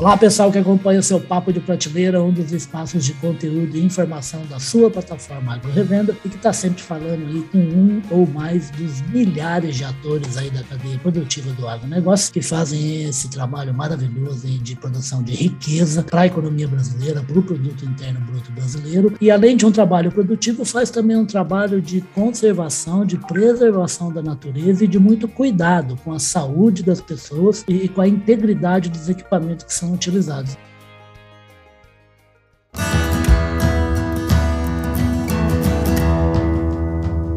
Olá, 0.00 0.16
pessoal 0.16 0.50
que 0.50 0.56
acompanha 0.56 0.98
o 0.98 1.02
seu 1.02 1.20
Papo 1.20 1.52
de 1.52 1.60
Prateleira, 1.60 2.22
um 2.22 2.32
dos 2.32 2.52
espaços 2.52 3.04
de 3.04 3.12
conteúdo 3.12 3.76
e 3.76 3.84
informação 3.84 4.46
da 4.46 4.58
sua 4.58 4.90
plataforma 4.90 5.52
Agro 5.52 5.70
Revenda 5.72 6.16
e 6.24 6.28
que 6.30 6.36
está 6.36 6.54
sempre 6.54 6.82
falando 6.82 7.22
aí 7.26 7.42
com 7.52 7.58
um 7.58 8.02
ou 8.10 8.26
mais 8.26 8.70
dos 8.70 9.02
milhares 9.02 9.76
de 9.76 9.84
atores 9.84 10.38
aí 10.38 10.48
da 10.48 10.62
cadeia 10.62 10.98
produtiva 11.00 11.52
do 11.52 11.68
agronegócio 11.68 12.32
que 12.32 12.40
fazem 12.40 13.10
esse 13.10 13.28
trabalho 13.28 13.74
maravilhoso 13.74 14.46
aí 14.46 14.56
de 14.56 14.74
produção 14.74 15.22
de 15.22 15.34
riqueza 15.34 16.02
para 16.02 16.22
a 16.22 16.26
economia 16.26 16.66
brasileira, 16.66 17.20
para 17.20 17.38
o 17.38 17.42
produto 17.42 17.84
interno 17.84 18.20
bruto 18.20 18.50
brasileiro. 18.52 19.14
E 19.20 19.30
além 19.30 19.54
de 19.54 19.66
um 19.66 19.70
trabalho 19.70 20.10
produtivo, 20.10 20.64
faz 20.64 20.88
também 20.88 21.18
um 21.18 21.26
trabalho 21.26 21.78
de 21.78 22.00
conservação, 22.14 23.04
de 23.04 23.18
preservação 23.18 24.10
da 24.10 24.22
natureza 24.22 24.82
e 24.82 24.88
de 24.88 24.98
muito 24.98 25.28
cuidado 25.28 25.94
com 26.02 26.14
a 26.14 26.18
saúde 26.18 26.82
das 26.82 27.02
pessoas 27.02 27.62
e 27.68 27.86
com 27.86 28.00
a 28.00 28.08
integridade 28.08 28.88
dos 28.88 29.06
equipamentos 29.06 29.66
que 29.66 29.74
são 29.74 29.89
são 29.90 29.94
utilizados. 29.94 30.56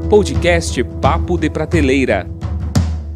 Podcast 0.09 0.84
Papo 1.02 1.38
de 1.38 1.49
Prateleira. 1.49 2.27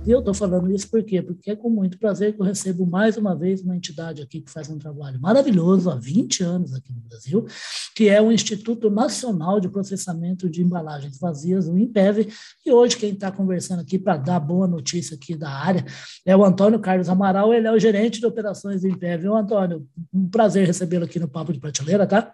E 0.07 0.11
eu 0.11 0.20
estou 0.20 0.34
falando 0.34 0.71
isso 0.71 0.89
por 0.89 1.03
quê? 1.03 1.21
Porque 1.21 1.52
é 1.52 1.55
com 1.57 1.70
muito 1.70 1.99
prazer 1.99 2.34
que 2.34 2.39
eu 2.39 2.45
recebo 2.45 2.85
mais 2.85 3.17
uma 3.17 3.35
vez 3.35 3.61
uma 3.61 3.75
entidade 3.75 4.21
aqui 4.21 4.39
que 4.39 4.49
faz 4.49 4.70
um 4.70 4.77
trabalho 4.77 5.20
maravilhoso 5.20 5.89
há 5.89 5.95
20 5.95 6.43
anos 6.45 6.73
aqui 6.73 6.93
no 6.93 7.02
Brasil, 7.02 7.45
que 7.93 8.07
é 8.07 8.21
o 8.21 8.31
Instituto 8.31 8.89
Nacional 8.89 9.59
de 9.59 9.67
Processamento 9.67 10.49
de 10.49 10.63
Embalagens 10.63 11.20
Vazias, 11.20 11.67
o 11.67 11.77
INPEV, 11.77 12.33
e 12.66 12.71
hoje 12.71 12.95
quem 12.95 13.11
está 13.11 13.30
conversando 13.33 13.81
aqui 13.81 13.99
para 13.99 14.16
dar 14.16 14.39
boa 14.39 14.66
notícia 14.66 15.17
aqui 15.17 15.35
da 15.35 15.49
área 15.49 15.83
é 16.25 16.33
o 16.33 16.45
Antônio 16.45 16.80
Carlos 16.80 17.09
Amaral, 17.09 17.53
ele 17.53 17.67
é 17.67 17.71
o 17.73 17.77
gerente 17.77 18.21
de 18.21 18.25
operações 18.25 18.83
do 18.83 18.88
INPEV. 18.88 19.27
Ô, 19.27 19.35
Antônio, 19.35 19.85
um 20.13 20.30
prazer 20.30 20.66
recebê-lo 20.66 21.03
aqui 21.03 21.19
no 21.19 21.27
Papo 21.27 21.52
de 21.52 21.59
Prateleira, 21.59 22.08
tá? 22.08 22.33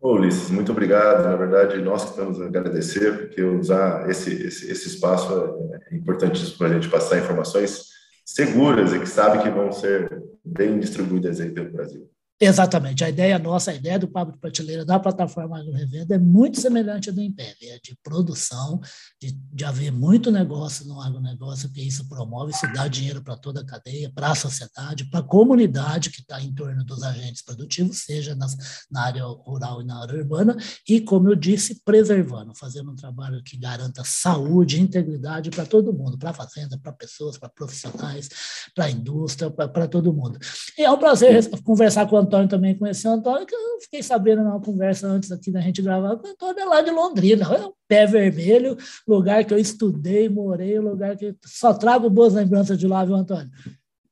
Ô, 0.00 0.14
Ulisses, 0.14 0.50
muito 0.50 0.72
obrigado. 0.72 1.24
Na 1.24 1.36
verdade, 1.36 1.76
nós 1.82 2.04
que 2.04 2.10
estamos 2.10 2.40
a 2.40 2.46
agradecer, 2.46 3.18
porque 3.18 3.42
usar 3.42 4.08
esse, 4.08 4.32
esse, 4.46 4.70
esse 4.70 4.88
espaço 4.88 5.30
é, 5.74 5.94
é 5.94 5.96
importantíssimo 5.96 6.56
para 6.56 6.68
a 6.68 6.72
gente 6.72 6.88
passar 6.88 7.18
informações 7.18 7.90
seguras 8.24 8.94
e 8.94 8.98
que 8.98 9.08
sabe 9.08 9.42
que 9.42 9.50
vão 9.50 9.70
ser 9.70 10.22
bem 10.42 10.78
distribuídas 10.78 11.38
aí 11.38 11.50
pelo 11.50 11.70
Brasil. 11.70 12.08
Exatamente. 12.42 13.04
A 13.04 13.10
ideia 13.10 13.38
nossa, 13.38 13.70
a 13.70 13.74
ideia 13.74 13.98
do 13.98 14.08
Papo 14.08 14.32
de 14.32 14.38
Prateleira 14.38 14.82
da 14.82 14.98
plataforma 14.98 15.58
AgroRevenda 15.58 16.14
é 16.14 16.18
muito 16.18 16.58
semelhante 16.58 17.10
à 17.10 17.12
do 17.12 17.20
Impev, 17.20 17.54
é 17.64 17.78
de 17.84 17.94
produção, 18.02 18.80
de, 19.20 19.32
de 19.52 19.62
haver 19.62 19.92
muito 19.92 20.30
negócio 20.30 20.86
no 20.86 20.98
agronegócio, 21.02 21.70
que 21.70 21.82
isso 21.82 22.08
promove, 22.08 22.52
isso 22.52 22.66
dá 22.72 22.88
dinheiro 22.88 23.22
para 23.22 23.36
toda 23.36 23.60
a 23.60 23.66
cadeia, 23.66 24.10
para 24.14 24.30
a 24.30 24.34
sociedade, 24.34 25.04
para 25.10 25.20
a 25.20 25.22
comunidade 25.22 26.08
que 26.08 26.22
está 26.22 26.40
em 26.40 26.50
torno 26.54 26.82
dos 26.82 27.02
agentes 27.02 27.44
produtivos, 27.44 28.04
seja 28.04 28.34
nas, 28.34 28.56
na 28.90 29.02
área 29.02 29.22
rural 29.22 29.82
e 29.82 29.84
na 29.84 30.00
área 30.00 30.16
urbana, 30.16 30.56
e, 30.88 30.98
como 30.98 31.28
eu 31.28 31.34
disse, 31.34 31.82
preservando, 31.84 32.54
fazendo 32.54 32.90
um 32.90 32.96
trabalho 32.96 33.42
que 33.44 33.58
garanta 33.58 34.02
saúde, 34.02 34.80
integridade 34.80 35.50
para 35.50 35.66
todo 35.66 35.92
mundo, 35.92 36.16
para 36.16 36.30
a 36.30 36.34
fazenda, 36.34 36.78
para 36.78 36.92
pessoas, 36.92 37.36
para 37.36 37.50
profissionais, 37.50 38.30
para 38.74 38.86
a 38.86 38.90
indústria, 38.90 39.50
para 39.50 39.86
todo 39.86 40.10
mundo. 40.10 40.38
E 40.78 40.82
é 40.82 40.90
um 40.90 40.98
prazer 40.98 41.50
conversar 41.62 42.08
com 42.08 42.16
o 42.16 42.29
Antônio 42.30 42.48
também 42.48 42.78
conheceu 42.78 43.10
o 43.10 43.14
Antônio, 43.14 43.44
que 43.44 43.54
eu 43.54 43.80
fiquei 43.80 44.02
sabendo 44.02 44.44
numa 44.44 44.60
conversa 44.60 45.08
antes 45.08 45.32
aqui 45.32 45.50
da 45.50 45.60
gente 45.60 45.82
gravar, 45.82 46.14
o 46.14 46.26
Antônio 46.26 46.60
é 46.60 46.64
lá 46.64 46.80
de 46.80 46.90
Londrina, 46.90 47.44
é 47.44 47.66
um 47.66 47.72
pé 47.88 48.06
vermelho, 48.06 48.76
lugar 49.06 49.44
que 49.44 49.52
eu 49.52 49.58
estudei, 49.58 50.28
morei, 50.28 50.78
lugar 50.78 51.16
que 51.16 51.34
só 51.44 51.74
trago 51.74 52.08
boas 52.08 52.34
lembranças 52.34 52.78
de 52.78 52.86
lá, 52.86 53.04
viu, 53.04 53.16
Antônio? 53.16 53.50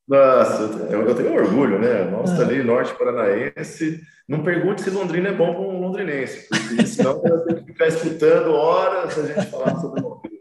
Nossa, 0.08 0.62
eu, 0.90 1.14
tenho 1.14 1.34
orgulho, 1.34 1.78
né? 1.78 2.10
Nossa, 2.10 2.42
ah. 2.42 2.46
ali, 2.46 2.64
norte 2.64 2.94
paranaense. 2.94 4.00
Não 4.26 4.42
pergunte 4.42 4.82
se 4.82 4.90
Londrina 4.90 5.28
é 5.28 5.34
bom 5.34 5.52
para 5.52 5.62
um 5.62 5.80
londrinense, 5.80 6.48
porque 6.48 6.86
senão 6.86 7.22
eu 7.24 7.40
tenho 7.40 7.64
que 7.64 7.72
ficar 7.72 7.86
escutando 7.86 8.50
horas 8.50 9.18
a 9.18 9.26
gente 9.26 9.46
falar 9.46 9.76
sobre 9.76 10.00
Londrina. 10.00 10.38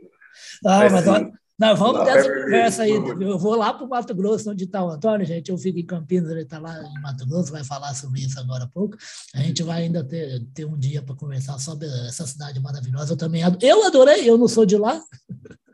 Ah, 0.66 0.90
mas, 0.90 1.06
mas 1.06 1.28
nós 1.59 1.79
vamos 1.79 2.03
ter 2.03 2.12
essa 2.12 2.29
conversa 2.29 2.84
aí. 2.84 2.91
Eu 2.91 3.40
vou 3.40 3.56
lá 3.56 3.73
para 3.73 3.85
o 3.85 3.90
Mato 3.90 4.13
Grosso, 4.13 4.51
onde 4.51 4.66
está 4.66 4.84
o 4.84 4.91
Antônio, 4.91 5.25
gente. 5.25 5.50
Eu 5.50 5.57
fico 5.57 5.79
em 5.79 5.85
Campinas, 5.85 6.29
ele 6.29 6.44
está 6.44 6.59
lá 6.59 6.78
em 6.84 7.01
Mato 7.01 7.25
Grosso, 7.28 7.51
vai 7.51 7.63
falar 7.63 7.95
sobre 7.95 8.22
isso 8.22 8.40
agora 8.40 8.66
há 8.66 8.68
pouco. 8.68 8.95
A 9.34 9.40
gente 9.40 9.63
vai 9.63 9.84
ainda 9.84 10.03
ter, 10.03 10.45
ter 10.53 10.66
um 10.66 10.78
dia 10.78 11.01
para 11.01 11.16
conversar 11.16 11.57
sobre 11.57 11.88
essa 12.07 12.28
cidade 12.28 12.59
maravilhosa. 12.59 13.13
Eu 13.13 13.18
também 13.18 13.41
adoro. 13.44 13.66
Eu 13.66 13.88
adorei, 13.88 14.29
eu 14.29 14.38
não 14.38 14.47
sou 14.47 14.66
de 14.66 14.78
lá. 14.78 15.01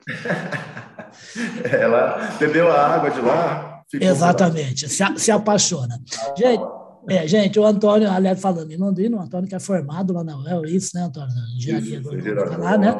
Ela 1.70 2.32
bebeu 2.40 2.72
a 2.72 2.88
água 2.96 3.10
de 3.12 3.20
lá. 3.20 3.84
Exatamente, 3.94 4.88
se, 4.90 5.04
se 5.18 5.32
apaixona. 5.32 6.00
Gente. 6.38 6.83
É, 7.10 7.28
gente, 7.28 7.60
o 7.60 7.66
Antônio, 7.66 8.10
aliás, 8.10 8.40
falando 8.40 8.72
em 8.72 8.78
Londrina, 8.78 9.18
o 9.18 9.22
Antônio 9.22 9.48
que 9.48 9.56
é 9.56 9.60
formado 9.60 10.14
lá 10.14 10.24
na 10.24 10.38
UEL, 10.38 10.66
isso, 10.66 10.92
né, 10.96 11.04
Antônio? 11.04 11.30
Engenharia 11.56 12.00
agronômica 12.00 12.58
lá, 12.58 12.78
né? 12.78 12.98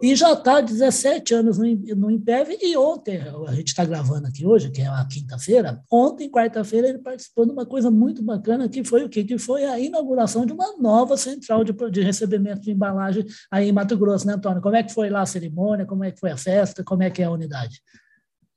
E 0.00 0.14
já 0.14 0.32
está 0.32 0.60
17 0.60 1.34
anos 1.34 1.58
no, 1.58 1.64
no 1.96 2.10
Impev, 2.10 2.56
e 2.60 2.76
ontem, 2.76 3.20
a 3.46 3.52
gente 3.52 3.68
está 3.68 3.84
gravando 3.84 4.28
aqui 4.28 4.46
hoje, 4.46 4.70
que 4.70 4.80
é 4.80 4.86
a 4.86 5.04
quinta-feira, 5.04 5.80
ontem, 5.90 6.30
quarta-feira, 6.30 6.88
ele 6.88 6.98
participou 6.98 7.44
de 7.44 7.52
uma 7.52 7.66
coisa 7.66 7.90
muito 7.90 8.22
bacana, 8.22 8.68
que 8.68 8.84
foi 8.84 9.04
o 9.04 9.08
quê? 9.08 9.24
Que 9.24 9.38
foi 9.38 9.64
a 9.64 9.78
inauguração 9.78 10.46
de 10.46 10.52
uma 10.52 10.76
nova 10.78 11.16
central 11.16 11.64
de, 11.64 11.72
de 11.90 12.00
recebimento 12.00 12.60
de 12.60 12.70
embalagem 12.70 13.24
aí 13.50 13.68
em 13.68 13.72
Mato 13.72 13.96
Grosso, 13.96 14.26
né, 14.26 14.34
Antônio? 14.34 14.62
Como 14.62 14.76
é 14.76 14.82
que 14.82 14.92
foi 14.92 15.10
lá 15.10 15.22
a 15.22 15.26
cerimônia, 15.26 15.84
como 15.84 16.04
é 16.04 16.12
que 16.12 16.20
foi 16.20 16.30
a 16.30 16.36
festa, 16.36 16.84
como 16.84 17.02
é 17.02 17.10
que 17.10 17.22
é 17.22 17.24
a 17.24 17.30
unidade? 17.30 17.80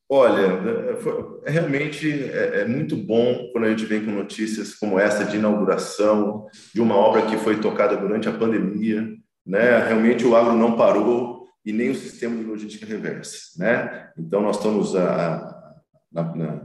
Olha, 0.09 0.61
né, 0.61 0.95
foi, 0.97 1.13
é 1.45 1.51
realmente 1.51 2.07
é, 2.11 2.61
é, 2.61 2.65
muito 2.65 2.95
bom 2.95 3.49
quando 3.51 3.65
a 3.65 3.69
gente 3.69 3.85
vem 3.85 4.05
com 4.05 4.11
notícias 4.11 4.75
como 4.75 4.99
essa 4.99 5.25
de 5.25 5.37
inauguração 5.37 6.45
de 6.73 6.79
uma 6.79 6.95
obra 6.95 7.23
que 7.23 7.37
foi 7.37 7.59
tocada 7.59 7.97
durante 7.97 8.29
a 8.29 8.33
pandemia, 8.33 9.03
né? 9.45 9.79
Realmente 9.87 10.23
o 10.23 10.35
agro 10.35 10.53
não 10.53 10.77
parou 10.77 11.47
e 11.65 11.73
nem 11.73 11.89
o 11.89 11.95
sistema 11.95 12.35
de 12.35 12.43
logística 12.43 12.85
reversa, 12.85 13.37
né? 13.57 14.09
Então 14.15 14.41
nós 14.41 14.57
estamos 14.57 14.95
a, 14.95 15.73
na, 16.11 16.35
na, 16.35 16.61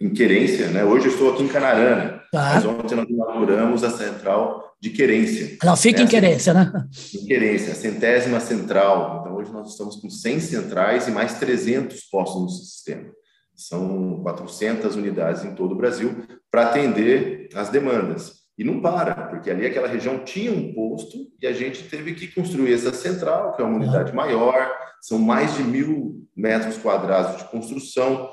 em 0.00 0.10
querência, 0.10 0.68
né? 0.68 0.84
Hoje 0.84 1.06
eu 1.06 1.12
estou 1.12 1.32
aqui 1.32 1.42
em 1.42 1.48
Canarana, 1.48 2.22
tá. 2.30 2.52
mas 2.54 2.64
ontem 2.64 2.94
nós 2.94 3.08
inauguramos 3.08 3.82
a 3.82 3.90
central 3.90 4.76
de 4.80 4.90
querência. 4.90 5.56
Ela 5.60 5.76
fica 5.76 6.02
em 6.02 6.06
querência, 6.06 6.54
né? 6.54 6.70
Em 7.14 7.26
querência, 7.26 7.72
a 7.72 7.74
centésima 7.74 8.38
central. 8.38 9.20
Então, 9.20 9.35
hoje 9.46 9.52
nós 9.52 9.70
estamos 9.70 9.96
com 9.96 10.10
100 10.10 10.40
centrais 10.40 11.08
e 11.08 11.10
mais 11.10 11.38
300 11.38 12.02
postos 12.04 12.42
no 12.42 12.48
sistema. 12.48 13.10
São 13.54 14.20
400 14.22 14.96
unidades 14.96 15.44
em 15.44 15.54
todo 15.54 15.72
o 15.72 15.76
Brasil 15.76 16.26
para 16.50 16.68
atender 16.68 17.48
as 17.54 17.68
demandas. 17.68 18.44
E 18.58 18.64
não 18.64 18.80
para, 18.80 19.14
porque 19.28 19.50
ali 19.50 19.66
aquela 19.66 19.88
região 19.88 20.24
tinha 20.24 20.50
um 20.50 20.74
posto 20.74 21.16
e 21.40 21.46
a 21.46 21.52
gente 21.52 21.88
teve 21.88 22.14
que 22.14 22.28
construir 22.28 22.72
essa 22.72 22.92
central, 22.92 23.54
que 23.54 23.62
é 23.62 23.64
uma 23.64 23.76
unidade 23.76 24.14
maior, 24.14 24.74
são 25.00 25.18
mais 25.18 25.54
de 25.54 25.62
mil 25.62 26.26
metros 26.34 26.78
quadrados 26.78 27.36
de 27.36 27.50
construção, 27.50 28.30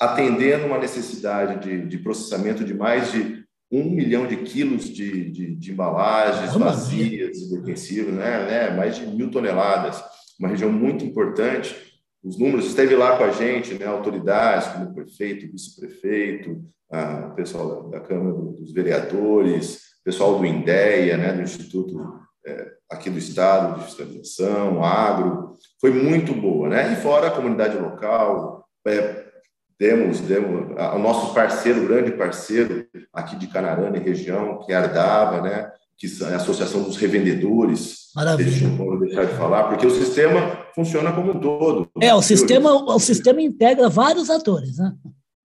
atendendo 0.00 0.66
uma 0.66 0.78
necessidade 0.78 1.64
de, 1.64 1.86
de 1.86 1.98
processamento 1.98 2.64
de 2.64 2.74
mais 2.74 3.10
de 3.10 3.43
um 3.74 3.90
milhão 3.90 4.26
de 4.26 4.36
quilos 4.36 4.84
de, 4.84 5.30
de, 5.30 5.54
de 5.54 5.72
embalagens 5.72 6.54
vazias 6.54 7.38
e 7.38 7.50
defensivas, 7.50 8.14
né, 8.14 8.46
né, 8.46 8.70
mais 8.70 8.96
de 8.96 9.06
mil 9.06 9.30
toneladas, 9.30 10.02
uma 10.38 10.48
região 10.48 10.70
muito 10.70 11.04
importante. 11.04 11.74
Os 12.22 12.38
números 12.38 12.66
esteve 12.66 12.94
lá 12.94 13.16
com 13.16 13.24
a 13.24 13.30
gente, 13.30 13.74
né, 13.74 13.86
autoridades 13.86 14.68
como 14.68 14.90
o 14.90 14.94
prefeito, 14.94 15.46
o 15.46 15.50
vice-prefeito, 15.50 16.62
o 17.30 17.34
pessoal 17.34 17.90
da, 17.90 17.98
da 17.98 18.04
Câmara 18.04 18.32
dos 18.32 18.72
Vereadores, 18.72 19.80
pessoal 20.04 20.38
do 20.38 20.46
INDEA, 20.46 21.16
né, 21.16 21.32
do 21.32 21.42
Instituto 21.42 21.98
é, 22.46 22.72
aqui 22.90 23.08
do 23.08 23.18
Estado 23.18 23.78
de 23.78 23.86
Fiscalização, 23.86 24.84
Agro, 24.84 25.54
foi 25.80 25.90
muito 25.90 26.34
boa, 26.34 26.68
né? 26.68 26.92
E 26.92 26.96
fora 26.96 27.28
a 27.28 27.30
comunidade 27.30 27.76
local, 27.78 28.66
é, 28.86 29.23
temos, 29.78 30.20
temos 30.20 30.70
o 30.94 30.98
nosso 30.98 31.34
parceiro, 31.34 31.86
grande 31.86 32.12
parceiro 32.12 32.86
aqui 33.12 33.36
de 33.36 33.46
Canarana 33.46 33.96
e 33.96 34.00
região, 34.00 34.60
que 34.60 34.72
é 34.72 34.76
a 34.76 34.82
Ardava, 34.82 35.40
né? 35.40 35.70
que 35.96 36.06
é 36.24 36.32
a 36.32 36.36
Associação 36.36 36.82
dos 36.82 36.96
Revendedores. 36.96 38.10
Maravilha. 38.14 38.68
Não 38.68 38.76
vou 38.76 39.00
deixar 39.00 39.24
de 39.24 39.34
falar, 39.34 39.64
porque 39.64 39.86
o 39.86 39.90
sistema 39.90 40.66
funciona 40.74 41.12
como 41.12 41.32
um 41.32 41.40
todo. 41.40 41.88
É, 42.00 42.14
o 42.14 42.22
sistema, 42.22 42.72
o 42.72 42.98
sistema 42.98 43.40
integra 43.40 43.88
vários 43.88 44.30
atores, 44.30 44.78
né? 44.78 44.92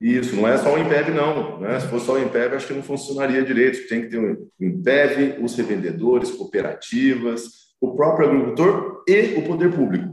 Isso, 0.02 0.34
não 0.36 0.48
é 0.48 0.58
só 0.58 0.74
o 0.74 0.80
Impev, 0.80 1.10
não. 1.10 1.60
Né? 1.60 1.78
Se 1.80 1.88
fosse 1.88 2.06
só 2.06 2.14
o 2.14 2.22
Impev, 2.22 2.56
acho 2.56 2.68
que 2.68 2.74
não 2.74 2.82
funcionaria 2.82 3.44
direito. 3.44 3.88
Tem 3.90 4.02
que 4.02 4.08
ter 4.08 4.18
o 4.18 4.50
Impev, 4.60 5.44
os 5.44 5.56
revendedores, 5.56 6.32
cooperativas, 6.32 7.44
o 7.82 7.94
próprio 7.96 8.30
agricultor 8.30 9.04
e 9.08 9.36
o 9.38 9.46
poder 9.46 9.74
público. 9.74 10.09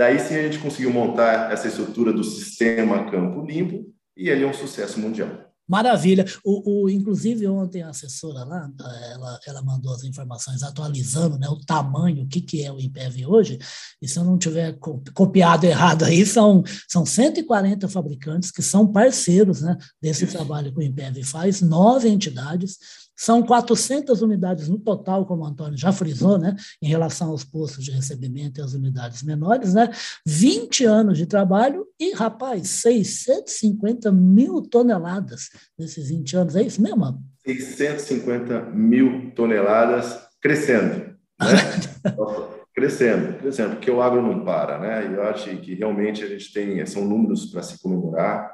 Daí 0.00 0.18
sim 0.18 0.34
a 0.34 0.42
gente 0.44 0.58
conseguiu 0.58 0.90
montar 0.90 1.52
essa 1.52 1.68
estrutura 1.68 2.10
do 2.10 2.24
sistema 2.24 3.10
Campo 3.10 3.44
Limpo 3.44 3.84
e 4.16 4.30
ele 4.30 4.44
é 4.44 4.46
um 4.46 4.54
sucesso 4.54 4.98
mundial. 4.98 5.28
Maravilha. 5.68 6.24
O, 6.42 6.84
o, 6.84 6.88
inclusive, 6.88 7.46
ontem 7.46 7.82
a 7.82 7.90
assessora 7.90 8.42
lá, 8.44 8.70
ela, 9.12 9.40
ela 9.46 9.62
mandou 9.62 9.92
as 9.92 10.02
informações 10.02 10.62
atualizando 10.62 11.38
né, 11.38 11.46
o 11.50 11.60
tamanho, 11.60 12.24
o 12.24 12.26
que, 12.26 12.40
que 12.40 12.64
é 12.64 12.72
o 12.72 12.80
IPEV 12.80 13.26
hoje, 13.26 13.58
e 14.00 14.08
se 14.08 14.18
eu 14.18 14.24
não 14.24 14.38
tiver 14.38 14.78
copiado 15.12 15.66
errado 15.66 16.06
aí, 16.06 16.24
são, 16.24 16.64
são 16.88 17.04
140 17.04 17.86
fabricantes 17.86 18.50
que 18.50 18.62
são 18.62 18.90
parceiros 18.90 19.60
né, 19.60 19.76
desse 20.00 20.26
trabalho 20.26 20.72
que 20.72 20.78
o 20.78 20.82
IPEV 20.82 21.22
faz, 21.24 21.60
nove 21.60 22.08
entidades, 22.08 22.78
são 23.20 23.42
400 23.42 24.22
unidades 24.22 24.66
no 24.66 24.78
total, 24.78 25.26
como 25.26 25.42
o 25.42 25.46
Antônio 25.46 25.76
já 25.76 25.92
frisou, 25.92 26.38
né, 26.38 26.56
em 26.80 26.88
relação 26.88 27.28
aos 27.28 27.44
postos 27.44 27.84
de 27.84 27.90
recebimento 27.90 28.58
e 28.58 28.62
às 28.62 28.72
unidades 28.72 29.22
menores, 29.22 29.74
né, 29.74 29.90
20 30.26 30.86
anos 30.86 31.18
de 31.18 31.26
trabalho 31.26 31.86
e, 32.00 32.14
rapaz, 32.14 32.70
650 32.70 34.10
mil 34.10 34.62
toneladas 34.62 35.50
nesses 35.78 36.08
20 36.08 36.34
anos, 36.34 36.56
é 36.56 36.62
isso 36.62 36.80
mesmo? 36.80 37.22
650 37.44 38.70
mil 38.70 39.32
toneladas 39.36 40.18
crescendo, 40.40 40.94
né? 40.98 41.14
crescendo, 42.74 43.38
crescendo, 43.38 43.76
porque 43.76 43.90
o 43.90 44.00
agro 44.00 44.22
não 44.22 44.42
para, 44.42 44.78
né? 44.78 45.10
E 45.10 45.14
eu 45.14 45.22
acho 45.24 45.54
que 45.58 45.74
realmente 45.74 46.24
a 46.24 46.26
gente 46.26 46.50
tem, 46.54 46.86
são 46.86 47.04
números 47.04 47.46
para 47.46 47.62
se 47.62 47.78
comemorar. 47.82 48.50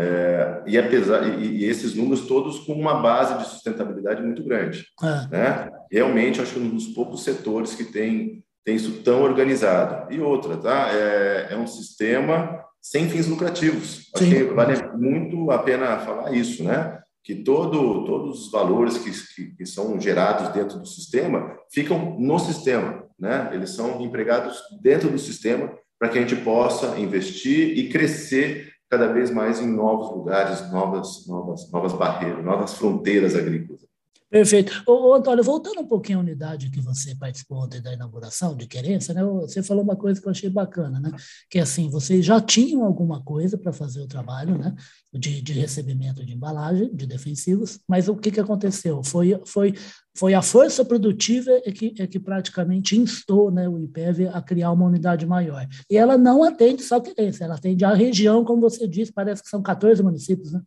É, 0.00 0.62
e, 0.64 0.78
apesar, 0.78 1.26
e, 1.40 1.56
e, 1.56 1.64
esses 1.64 1.92
números 1.92 2.26
todos 2.28 2.60
com 2.60 2.72
uma 2.72 2.94
base 3.02 3.36
de 3.36 3.48
sustentabilidade 3.48 4.22
muito 4.22 4.44
grande. 4.44 4.86
É. 5.02 5.28
Né? 5.28 5.70
Realmente, 5.90 6.40
acho 6.40 6.54
que 6.54 6.60
um 6.60 6.68
dos 6.68 6.86
poucos 6.86 7.24
setores 7.24 7.74
que 7.74 7.84
tem, 7.84 8.44
tem 8.64 8.76
isso 8.76 9.02
tão 9.02 9.22
organizado. 9.22 10.12
E 10.14 10.20
outra, 10.20 10.56
tá? 10.56 10.88
é, 10.92 11.48
é 11.50 11.56
um 11.56 11.66
sistema 11.66 12.64
sem 12.80 13.08
fins 13.08 13.26
lucrativos. 13.26 14.08
Acho 14.14 14.24
que 14.24 14.44
vale 14.44 14.80
muito 14.96 15.50
a 15.50 15.58
pena 15.58 15.98
falar 15.98 16.32
isso, 16.32 16.62
né? 16.62 17.00
que 17.24 17.34
todo, 17.34 18.06
todos 18.06 18.46
os 18.46 18.50
valores 18.50 18.96
que, 18.96 19.10
que, 19.34 19.56
que, 19.56 19.66
são 19.66 20.00
gerados 20.00 20.48
dentro 20.54 20.78
do 20.78 20.86
sistema 20.86 21.54
ficam 21.70 22.18
no 22.18 22.38
sistema, 22.38 23.04
né? 23.18 23.50
Eles 23.52 23.68
são 23.70 24.00
empregados 24.00 24.58
dentro 24.80 25.10
do 25.10 25.18
sistema 25.18 25.70
para 25.98 26.08
que 26.08 26.16
a 26.16 26.22
gente 26.22 26.36
possa 26.36 26.98
investir 26.98 27.76
e 27.76 27.90
crescer 27.90 28.72
cada 28.88 29.12
vez 29.12 29.30
mais 29.30 29.60
em 29.60 29.66
novos 29.66 30.10
lugares, 30.10 30.70
novas, 30.72 31.26
novas, 31.26 31.70
novas 31.70 31.92
barreiras, 31.92 32.44
novas 32.44 32.74
fronteiras 32.74 33.34
agrícolas. 33.34 33.86
Perfeito. 34.30 34.82
Ô, 34.86 35.14
Antônio, 35.14 35.42
voltando 35.42 35.80
um 35.80 35.86
pouquinho 35.86 36.18
à 36.18 36.20
unidade 36.20 36.70
que 36.70 36.82
você 36.82 37.14
participou 37.14 37.64
ontem 37.64 37.80
da 37.80 37.94
inauguração 37.94 38.54
de 38.54 38.66
querência, 38.66 39.14
né? 39.14 39.24
Você 39.24 39.62
falou 39.62 39.82
uma 39.82 39.96
coisa 39.96 40.20
que 40.20 40.26
eu 40.26 40.30
achei 40.30 40.50
bacana, 40.50 41.00
né? 41.00 41.10
Que 41.48 41.58
assim, 41.58 41.88
vocês 41.88 42.26
já 42.26 42.38
tinham 42.38 42.84
alguma 42.84 43.22
coisa 43.22 43.56
para 43.56 43.72
fazer 43.72 44.02
o 44.02 44.06
trabalho, 44.06 44.58
né? 44.58 44.74
De, 45.14 45.40
de 45.40 45.54
recebimento 45.54 46.26
de 46.26 46.34
embalagem, 46.34 46.94
de 46.94 47.06
defensivos, 47.06 47.80
mas 47.88 48.06
o 48.06 48.16
que, 48.16 48.30
que 48.30 48.38
aconteceu? 48.38 49.02
Foi, 49.02 49.40
foi, 49.46 49.74
foi 50.14 50.34
a 50.34 50.42
força 50.42 50.84
produtiva 50.84 51.50
é 51.64 51.72
que, 51.72 51.94
é 51.98 52.06
que 52.06 52.20
praticamente 52.20 52.98
instou 52.98 53.50
né, 53.50 53.66
o 53.66 53.78
IPEV 53.78 54.28
a 54.28 54.42
criar 54.42 54.72
uma 54.72 54.84
unidade 54.84 55.24
maior. 55.24 55.66
E 55.90 55.96
ela 55.96 56.18
não 56.18 56.44
atende 56.44 56.82
só 56.82 57.00
querência, 57.00 57.44
ela 57.44 57.54
atende 57.54 57.82
a 57.82 57.94
região, 57.94 58.44
como 58.44 58.60
você 58.60 58.86
disse, 58.86 59.10
parece 59.10 59.42
que 59.42 59.48
são 59.48 59.62
14 59.62 60.02
municípios, 60.02 60.52
né? 60.52 60.60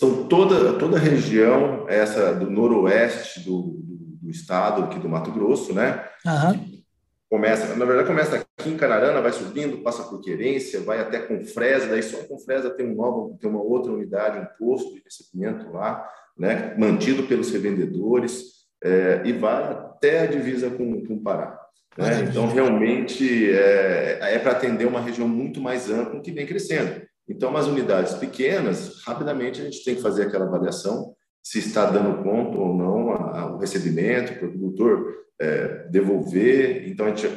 São 0.00 0.24
toda, 0.24 0.78
toda 0.78 0.96
a 0.96 0.98
região, 0.98 1.84
essa 1.86 2.32
do 2.32 2.50
noroeste 2.50 3.40
do, 3.40 3.60
do, 3.60 3.96
do 4.22 4.30
estado, 4.30 4.84
aqui 4.84 4.98
do 4.98 5.10
Mato 5.10 5.30
Grosso, 5.30 5.74
né? 5.74 6.02
Uhum. 6.24 6.80
Começa, 7.28 7.76
na 7.76 7.84
verdade, 7.84 8.08
começa 8.08 8.36
aqui 8.36 8.70
em 8.70 8.78
Canarana, 8.78 9.20
vai 9.20 9.30
subindo, 9.30 9.82
passa 9.82 10.04
por 10.04 10.22
Querência, 10.22 10.80
vai 10.80 11.00
até 11.00 11.18
Confresa, 11.18 11.86
daí 11.86 12.02
só 12.02 12.16
Confresa 12.24 12.70
tem, 12.70 12.86
um 12.86 12.94
novo, 12.94 13.36
tem 13.38 13.50
uma 13.50 13.60
outra 13.60 13.92
unidade, 13.92 14.38
um 14.38 14.46
posto 14.58 14.94
de 14.94 15.02
recebimento 15.04 15.70
lá, 15.70 16.08
né? 16.34 16.74
Mantido 16.78 17.24
pelos 17.24 17.50
revendedores, 17.50 18.60
é, 18.82 19.20
e 19.26 19.34
vai 19.34 19.64
até 19.64 20.20
a 20.20 20.26
divisa 20.26 20.70
com, 20.70 21.04
com 21.04 21.12
o 21.16 21.20
Pará. 21.20 21.60
Né? 21.98 22.22
Então, 22.22 22.48
realmente, 22.48 23.52
é, 23.52 24.18
é 24.22 24.38
para 24.38 24.52
atender 24.52 24.86
uma 24.86 25.02
região 25.02 25.28
muito 25.28 25.60
mais 25.60 25.90
ampla 25.90 26.22
que 26.22 26.32
vem 26.32 26.46
crescendo. 26.46 27.02
Então, 27.30 27.56
as 27.56 27.66
unidades 27.66 28.14
pequenas, 28.14 29.02
rapidamente 29.06 29.60
a 29.60 29.64
gente 29.64 29.84
tem 29.84 29.94
que 29.94 30.02
fazer 30.02 30.24
aquela 30.24 30.46
avaliação 30.46 31.14
se 31.42 31.60
está 31.60 31.86
dando 31.86 32.22
conta 32.22 32.58
ou 32.58 32.76
não 32.76 33.54
o 33.54 33.58
recebimento, 33.58 34.34
para 34.34 34.46
o 34.46 34.48
agricultor 34.48 35.14
é, 35.40 35.86
devolver. 35.90 36.88
Então, 36.88 37.06
a 37.06 37.10
gente 37.10 37.28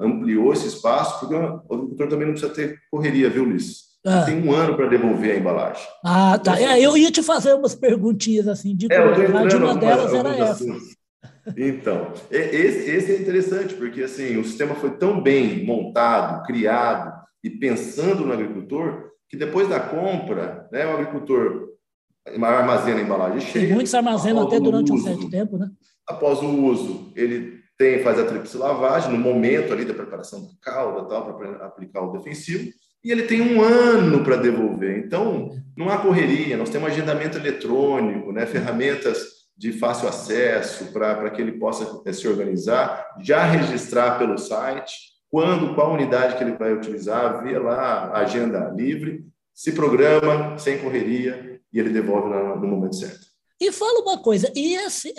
ampliou 0.00 0.52
esse 0.52 0.68
espaço, 0.68 1.20
porque 1.20 1.34
o 1.34 1.74
agricultor 1.74 2.08
também 2.08 2.26
não 2.26 2.34
precisa 2.34 2.54
ter 2.54 2.78
correria, 2.90 3.28
viu, 3.28 3.42
Ulisses? 3.42 3.92
Ah. 4.06 4.22
Tem 4.24 4.40
um 4.42 4.52
ano 4.52 4.76
para 4.76 4.88
devolver 4.88 5.32
a 5.32 5.38
embalagem. 5.38 5.86
Ah, 6.04 6.38
tá. 6.38 6.60
É, 6.60 6.80
eu 6.80 6.96
ia 6.96 7.10
te 7.10 7.22
fazer 7.22 7.52
umas 7.54 7.74
perguntinhas 7.74 8.48
assim, 8.48 8.74
de 8.74 8.86
é, 8.90 9.00
uma 9.00 9.76
delas 9.76 10.14
era 10.14 10.36
essa. 10.36 10.64
Então, 11.56 12.12
esse, 12.30 12.90
esse 12.90 13.12
é 13.12 13.20
interessante, 13.20 13.74
porque 13.74 14.02
assim, 14.02 14.36
o 14.38 14.44
sistema 14.44 14.74
foi 14.74 14.90
tão 14.92 15.20
bem 15.20 15.64
montado, 15.64 16.44
criado 16.44 17.12
e 17.42 17.50
pensando 17.50 18.24
no 18.24 18.32
agricultor, 18.32 19.10
que 19.32 19.38
depois 19.38 19.66
da 19.66 19.80
compra, 19.80 20.68
né, 20.70 20.84
o 20.84 20.92
agricultor 20.92 21.70
armazena 22.26 23.00
a 23.00 23.02
embalagem 23.02 23.40
cheia. 23.40 23.66
E 23.66 23.72
muitos 23.72 23.94
armazenam 23.94 24.46
até 24.46 24.60
durante 24.60 24.92
uso, 24.92 25.02
um 25.02 25.06
certo 25.06 25.30
tempo, 25.30 25.56
né? 25.56 25.70
Após 26.06 26.40
o 26.42 26.48
uso, 26.48 27.10
ele 27.16 27.62
tem, 27.78 28.02
faz 28.02 28.18
a 28.18 28.26
tríplice 28.26 28.58
lavagem, 28.58 29.10
no 29.10 29.18
momento 29.18 29.72
ali 29.72 29.86
da 29.86 29.94
preparação 29.94 30.42
da 30.42 30.50
calda, 30.60 31.08
tal, 31.08 31.34
para 31.34 31.64
aplicar 31.64 32.02
o 32.02 32.12
defensivo, 32.12 32.70
e 33.02 33.10
ele 33.10 33.22
tem 33.22 33.40
um 33.40 33.62
ano 33.62 34.22
para 34.22 34.36
devolver. 34.36 34.98
Então, 34.98 35.50
não 35.74 35.88
há 35.88 35.96
correria, 35.96 36.58
nós 36.58 36.68
temos 36.68 36.90
agendamento 36.90 37.38
eletrônico, 37.38 38.32
né, 38.32 38.44
ferramentas 38.44 39.26
de 39.56 39.72
fácil 39.72 40.08
acesso 40.08 40.92
para 40.92 41.30
que 41.30 41.40
ele 41.40 41.52
possa 41.52 42.02
eh, 42.04 42.12
se 42.12 42.28
organizar, 42.28 43.16
já 43.22 43.44
registrar 43.44 44.18
pelo 44.18 44.36
site, 44.36 45.11
quando, 45.32 45.74
qual 45.74 45.94
unidade 45.94 46.36
que 46.36 46.44
ele 46.44 46.58
vai 46.58 46.74
utilizar, 46.74 47.42
vê 47.42 47.58
lá 47.58 48.08
a 48.08 48.18
agenda 48.18 48.68
livre, 48.68 49.26
se 49.54 49.72
programa 49.72 50.58
sem 50.58 50.78
correria 50.78 51.58
e 51.72 51.78
ele 51.78 51.88
devolve 51.88 52.28
no 52.28 52.68
momento 52.68 52.96
certo. 52.96 53.32
E 53.58 53.72
fala 53.72 54.02
uma 54.02 54.20
coisa, 54.20 54.52
e 54.54 54.74
esse, 54.74 55.14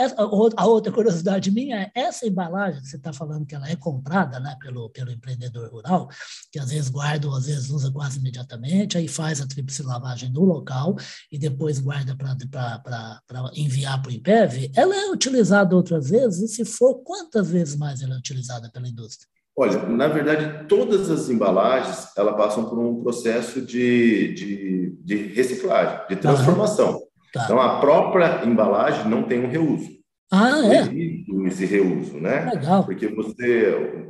a 0.57 0.65
outra 0.67 0.91
curiosidade 0.91 1.49
minha 1.49 1.83
é 1.83 1.91
essa 1.95 2.27
embalagem 2.27 2.81
que 2.81 2.89
você 2.89 2.97
está 2.97 3.11
falando 3.11 3.45
que 3.45 3.55
ela 3.55 3.67
é 3.69 3.75
comprada 3.75 4.39
né, 4.39 4.55
pelo, 4.61 4.89
pelo 4.89 5.11
empreendedor 5.11 5.71
rural, 5.71 6.09
que 6.51 6.59
às 6.59 6.69
vezes 6.69 6.89
guarda 6.89 7.27
ou 7.27 7.35
às 7.35 7.45
vezes 7.45 7.69
usa 7.69 7.89
quase 7.89 8.19
imediatamente, 8.19 8.97
aí 8.97 9.07
faz 9.07 9.41
a 9.41 9.47
tríplice 9.47 9.81
lavagem 9.81 10.29
no 10.29 10.43
local 10.43 10.95
e 11.31 11.39
depois 11.39 11.79
guarda 11.79 12.15
para 12.15 13.49
enviar 13.55 13.99
para 14.01 14.11
o 14.11 14.13
IPEV, 14.13 14.71
ela 14.75 14.95
é 14.95 15.09
utilizada 15.09 15.75
outras 15.75 16.09
vezes, 16.09 16.51
e 16.51 16.53
se 16.53 16.65
for, 16.65 16.95
quantas 16.95 17.49
vezes 17.49 17.77
mais 17.77 18.01
ela 18.01 18.13
é 18.13 18.17
utilizada 18.17 18.69
pela 18.69 18.87
indústria? 18.87 19.33
Olha, 19.55 19.83
na 19.87 20.07
verdade, 20.07 20.65
todas 20.67 21.11
as 21.11 21.29
embalagens 21.29 22.07
elas 22.17 22.35
passam 22.35 22.65
por 22.65 22.79
um 22.79 23.03
processo 23.03 23.61
de, 23.61 24.33
de, 24.33 24.97
de 25.03 25.15
reciclagem, 25.27 25.99
de 26.09 26.15
transformação. 26.15 26.99
Tá. 27.31 27.43
Então, 27.45 27.61
a 27.61 27.79
própria 27.79 28.43
embalagem 28.45 29.07
não 29.07 29.23
tem 29.23 29.43
um 29.43 29.49
reuso. 29.49 29.89
Ah, 30.31 30.59
é? 30.65 31.47
Esse 31.47 31.65
reuso, 31.65 32.17
né? 32.17 32.49
Legal. 32.51 32.83
Porque 32.83 33.07
você, 33.07 34.07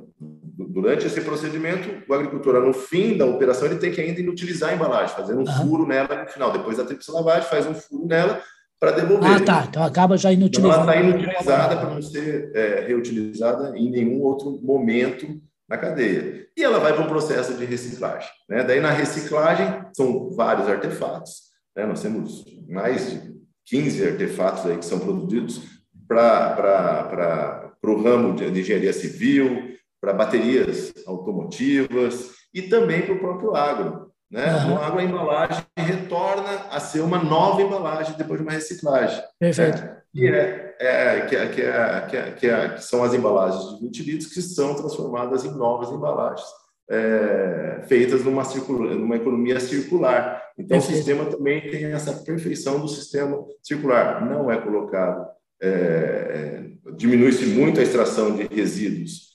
durante 0.69 1.07
esse 1.07 1.19
procedimento, 1.19 1.89
o 2.07 2.13
agricultor, 2.13 2.61
no 2.61 2.73
fim 2.73 3.17
da 3.17 3.25
operação, 3.25 3.67
ele 3.67 3.79
tem 3.79 3.91
que 3.91 3.99
ainda 3.99 4.31
utilizar 4.31 4.69
a 4.69 4.75
embalagem, 4.75 5.13
fazendo 5.13 5.41
um 5.41 5.45
furo 5.45 5.85
nela 5.85 6.23
no 6.23 6.29
final. 6.29 6.51
Depois 6.51 6.77
da 6.77 6.85
tríplice 6.85 7.11
lavagem, 7.11 7.49
faz 7.49 7.65
um 7.65 7.73
furo 7.73 8.07
nela 8.07 8.41
para 8.83 8.91
devolver. 8.91 9.31
Ah, 9.31 9.39
tá. 9.39 9.65
Então 9.69 9.81
acaba 9.81 10.17
já 10.17 10.33
inutilizada. 10.33 10.81
Então, 10.81 10.93
ela 10.93 11.01
está 11.01 11.09
inutilizada 11.09 11.77
para 11.77 11.89
não 11.89 12.01
ser 12.01 12.51
é, 12.53 12.85
reutilizada 12.85 13.77
em 13.77 13.89
nenhum 13.89 14.21
outro 14.21 14.59
momento 14.61 15.41
na 15.69 15.77
cadeia. 15.77 16.47
E 16.55 16.61
ela 16.61 16.79
vai 16.79 16.91
para 16.91 17.01
um 17.01 17.07
processo 17.07 17.53
de 17.53 17.63
reciclagem. 17.63 18.29
Né? 18.49 18.61
Daí, 18.61 18.81
na 18.81 18.91
reciclagem, 18.91 19.85
são 19.95 20.29
vários 20.31 20.67
artefatos. 20.67 21.43
Né? 21.73 21.85
Nós 21.85 22.01
temos 22.01 22.43
mais 22.67 23.09
de 23.09 23.33
15 23.67 24.05
artefatos 24.05 24.65
aí 24.65 24.77
que 24.77 24.85
são 24.85 24.99
produzidos 24.99 25.61
para 26.05 27.71
o 27.81 28.03
ramo 28.03 28.35
de, 28.35 28.51
de 28.51 28.59
engenharia 28.59 28.91
civil, 28.91 29.77
para 30.01 30.11
baterias 30.11 30.93
automotivas 31.07 32.31
e 32.53 32.63
também 32.63 33.03
para 33.03 33.15
o 33.15 33.19
próprio 33.19 33.55
agro. 33.55 34.11
Né? 34.31 34.51
Uhum. 34.51 34.71
Então, 34.73 34.97
a 34.97 35.03
embalagem 35.03 35.63
retorna 35.77 36.49
a 36.71 36.79
ser 36.79 37.01
uma 37.01 37.23
nova 37.23 37.61
embalagem 37.61 38.15
depois 38.17 38.39
de 38.39 38.45
uma 38.45 38.51
reciclagem. 38.51 39.23
Perfeito. 39.39 39.77
Né? 39.77 39.97
Que, 40.13 40.27
é, 40.27 40.75
é, 40.79 41.21
que, 41.21 41.35
é, 41.35 41.47
que, 41.47 41.61
é, 41.61 42.07
que, 42.07 42.17
é, 42.17 42.31
que, 42.31 42.47
é, 42.47 42.69
que, 42.69 42.83
são 42.83 43.03
as 43.03 43.13
embalagens 43.13 43.75
de 43.75 43.85
20 43.85 44.03
litros 44.03 44.33
que 44.33 44.41
são 44.41 44.75
transformadas 44.75 45.43
em 45.43 45.51
novas 45.51 45.91
embalagens, 45.91 46.47
é, 46.89 47.81
feitas 47.87 48.23
numa, 48.23 48.43
circula, 48.43 48.93
numa 48.93 49.15
economia 49.15 49.59
circular. 49.59 50.41
Então, 50.57 50.77
Perfeito. 50.77 50.93
o 50.93 50.95
sistema 50.97 51.25
também 51.25 51.61
tem 51.69 51.85
essa 51.85 52.13
perfeição 52.13 52.79
do 52.79 52.87
sistema 52.87 53.43
circular. 53.61 54.23
Não 54.23 54.51
é 54.51 54.57
colocado, 54.59 55.27
é, 55.61 56.63
diminui-se 56.95 57.45
muito 57.45 57.79
a 57.79 57.83
extração 57.83 58.35
de 58.35 58.43
resíduos 58.47 59.33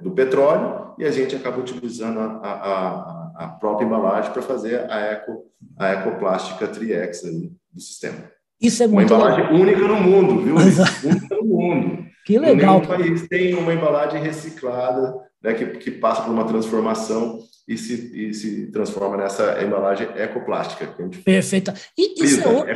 do 0.00 0.12
petróleo 0.12 0.94
e 0.98 1.04
a 1.04 1.10
gente 1.10 1.36
acaba 1.36 1.58
utilizando 1.58 2.18
a, 2.18 2.24
a, 2.42 2.88
a 2.88 3.17
a, 3.38 3.46
própria 3.46 3.86
embalagem 3.86 4.32
para 4.32 4.42
fazer 4.42 4.90
a, 4.90 4.98
eco, 5.00 5.44
a 5.78 5.88
ecoplástica 5.90 6.66
Triex 6.66 7.24
aí 7.24 7.52
do 7.72 7.80
sistema. 7.80 8.30
Isso 8.60 8.82
é 8.82 8.88
muito 8.88 9.14
Uma 9.14 9.20
embalagem 9.20 9.44
legal. 9.44 9.60
única 9.60 9.88
no 9.88 10.00
mundo, 10.00 10.42
viu? 10.42 10.56
única 10.56 11.36
no 11.36 11.44
mundo. 11.44 12.06
Que 12.26 12.38
legal. 12.38 12.80
Nenhum 12.80 12.86
país 12.86 13.28
tem 13.28 13.54
uma 13.54 13.72
embalagem 13.72 14.20
reciclada, 14.20 15.14
né, 15.42 15.54
que, 15.54 15.66
que 15.78 15.90
passa 15.92 16.22
por 16.22 16.32
uma 16.32 16.44
transformação 16.44 17.38
e 17.68 17.78
se, 17.78 18.28
e 18.28 18.34
se 18.34 18.66
transforma 18.72 19.16
nessa 19.16 19.62
embalagem 19.62 20.08
ecoplástica. 20.16 20.86
Perfeita. 21.24 21.72
E 21.96 22.24
isso 22.24 22.40
é, 22.40 22.48
outra, 22.48 22.72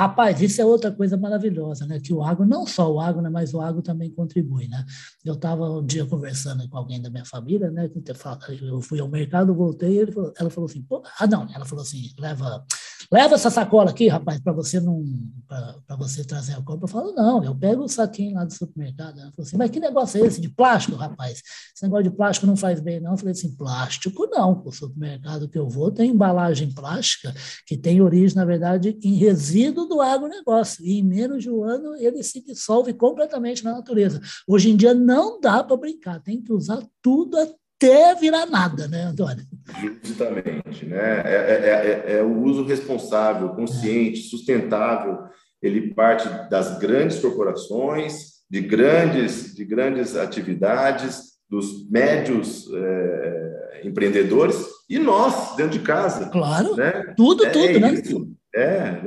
Rapaz, 0.00 0.40
isso 0.40 0.62
é 0.62 0.64
outra 0.64 0.90
coisa 0.90 1.14
maravilhosa, 1.14 1.84
né? 1.84 2.00
Que 2.00 2.10
o 2.10 2.22
agro, 2.22 2.46
não 2.46 2.66
só 2.66 2.90
o 2.90 2.98
agro, 2.98 3.20
né, 3.20 3.28
mas 3.28 3.52
o 3.52 3.60
agro 3.60 3.82
também 3.82 4.10
contribui, 4.10 4.66
né? 4.66 4.82
Eu 5.22 5.34
estava 5.34 5.68
um 5.68 5.84
dia 5.84 6.06
conversando 6.06 6.66
com 6.70 6.78
alguém 6.78 7.02
da 7.02 7.10
minha 7.10 7.26
família, 7.26 7.70
né? 7.70 7.90
Eu 8.62 8.80
fui 8.80 8.98
ao 8.98 9.08
mercado, 9.08 9.54
voltei, 9.54 10.06
falou, 10.06 10.32
ela 10.38 10.48
falou 10.48 10.70
assim, 10.70 10.86
ah, 11.18 11.26
não, 11.26 11.46
ela 11.54 11.66
falou 11.66 11.82
assim, 11.82 12.14
leva 12.18 12.64
leva 13.10 13.34
essa 13.34 13.50
sacola 13.50 13.90
aqui, 13.90 14.08
rapaz, 14.08 14.40
para 14.40 14.52
você 14.52 14.80
não 14.80 15.04
para 15.46 15.96
você 15.96 16.24
trazer 16.24 16.52
a 16.52 16.62
compra. 16.62 16.84
Eu 16.84 16.88
falo, 16.88 17.12
não, 17.12 17.42
eu 17.42 17.54
pego 17.54 17.82
o 17.82 17.88
saquinho 17.88 18.34
lá 18.34 18.44
do 18.44 18.52
supermercado. 18.52 19.18
Ela 19.18 19.32
falou 19.32 19.46
assim, 19.46 19.56
mas 19.56 19.70
que 19.70 19.80
negócio 19.80 20.22
é 20.22 20.26
esse 20.26 20.40
de 20.40 20.48
plástico, 20.48 20.96
rapaz? 20.96 21.42
Esse 21.74 21.82
negócio 21.82 22.04
de 22.04 22.10
plástico 22.10 22.46
não 22.46 22.56
faz 22.56 22.78
bem, 22.80 23.00
não. 23.00 23.12
Eu 23.12 23.18
falei 23.18 23.32
assim, 23.32 23.54
plástico 23.56 24.28
não. 24.30 24.62
O 24.64 24.72
supermercado 24.72 25.48
que 25.48 25.58
eu 25.58 25.68
vou 25.68 25.90
tem 25.90 26.10
embalagem 26.10 26.72
plástica 26.72 27.34
que 27.66 27.76
tem 27.76 28.00
origem, 28.00 28.36
na 28.36 28.44
verdade, 28.44 28.96
em 29.02 29.14
resíduo 29.14 29.88
do 29.90 30.00
agronegócio. 30.00 30.84
E 30.84 30.98
em 30.98 31.02
menos 31.02 31.42
de 31.42 31.50
um 31.50 31.62
ano 31.62 31.94
ele 31.96 32.22
se 32.22 32.40
dissolve 32.42 32.94
completamente 32.94 33.64
na 33.64 33.72
natureza. 33.72 34.20
Hoje 34.46 34.70
em 34.70 34.76
dia 34.76 34.94
não 34.94 35.40
dá 35.40 35.62
para 35.62 35.76
brincar, 35.76 36.22
tem 36.22 36.40
que 36.40 36.52
usar 36.52 36.82
tudo 37.02 37.36
até 37.36 38.14
virar 38.14 38.46
nada, 38.46 38.86
né, 38.86 39.02
Antônio? 39.02 39.44
Justamente, 40.02 40.86
né? 40.86 41.22
É, 41.24 42.02
é, 42.04 42.12
é, 42.14 42.18
é 42.18 42.22
o 42.22 42.42
uso 42.42 42.64
responsável, 42.64 43.50
consciente, 43.50 44.22
sustentável. 44.22 45.18
Ele 45.60 45.92
parte 45.92 46.28
das 46.48 46.78
grandes 46.78 47.18
corporações, 47.18 48.40
de 48.48 48.60
grandes, 48.60 49.54
de 49.54 49.64
grandes 49.64 50.16
atividades, 50.16 51.30
dos 51.50 51.88
médios 51.90 52.68
é, 52.72 53.82
empreendedores 53.84 54.56
e 54.88 54.98
nós 54.98 55.56
dentro 55.56 55.78
de 55.78 55.84
casa. 55.84 56.28
Claro, 56.30 56.76
né? 56.76 57.12
tudo, 57.16 57.44
é, 57.44 57.50
tudo, 57.50 57.80
né? 57.80 57.94
Isso. 57.94 58.32
É, 58.54 59.00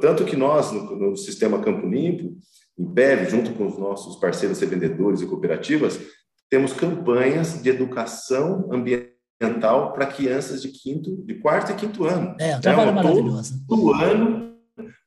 tanto 0.00 0.24
que 0.24 0.36
nós, 0.36 0.72
no, 0.72 0.96
no 0.96 1.16
sistema 1.16 1.60
Campo 1.60 1.86
Limpo, 1.86 2.36
em 2.78 2.94
PEV, 2.94 3.28
junto 3.28 3.52
com 3.52 3.66
os 3.66 3.78
nossos 3.78 4.16
parceiros 4.16 4.58
revendedores 4.58 5.20
e 5.20 5.26
cooperativas, 5.26 6.00
temos 6.48 6.72
campanhas 6.72 7.62
de 7.62 7.68
educação 7.68 8.68
ambiental 8.72 9.92
para 9.92 10.06
crianças 10.06 10.62
de 10.62 10.68
quinto, 10.68 11.22
de 11.24 11.34
quarto 11.34 11.72
e 11.72 11.74
quinto 11.74 12.04
ano. 12.04 12.34
É, 12.38 12.56
um 12.56 12.60
trabalho 12.60 12.90
é 12.90 12.94
maravilhoso. 12.94 13.64
Todo 13.68 13.92
ano, 13.92 14.56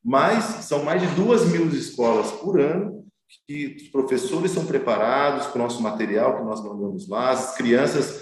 mais, 0.04 0.44
são 0.44 0.84
mais 0.84 1.02
de 1.02 1.16
duas 1.16 1.48
mil 1.50 1.68
escolas 1.70 2.32
por 2.32 2.60
ano 2.60 3.04
que 3.48 3.76
os 3.78 3.88
professores 3.90 4.52
são 4.52 4.66
preparados 4.66 5.48
com 5.48 5.58
o 5.58 5.62
nosso 5.62 5.82
material 5.82 6.38
que 6.38 6.44
nós 6.44 6.64
mandamos 6.64 7.08
lá, 7.08 7.32
as 7.32 7.56
crianças 7.56 8.22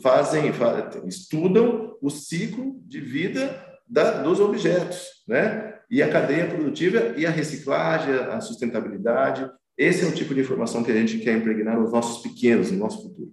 fazem, 0.00 0.50
estudam 1.06 1.94
o 2.00 2.08
ciclo 2.08 2.80
de 2.86 3.00
vida 3.00 3.73
da, 3.86 4.22
dos 4.22 4.40
objetos, 4.40 5.06
né? 5.28 5.74
E 5.90 6.02
a 6.02 6.10
cadeia 6.10 6.48
produtiva 6.48 7.14
e 7.16 7.26
a 7.26 7.30
reciclagem, 7.30 8.14
a 8.14 8.40
sustentabilidade. 8.40 9.48
Esse 9.76 10.04
é 10.04 10.08
o 10.08 10.14
tipo 10.14 10.34
de 10.34 10.40
informação 10.40 10.82
que 10.82 10.90
a 10.90 10.94
gente 10.94 11.18
quer 11.18 11.36
impregnar 11.36 11.78
nos 11.78 11.92
nossos 11.92 12.22
pequenos, 12.22 12.70
no 12.70 12.78
nosso 12.78 13.02
futuro. 13.02 13.32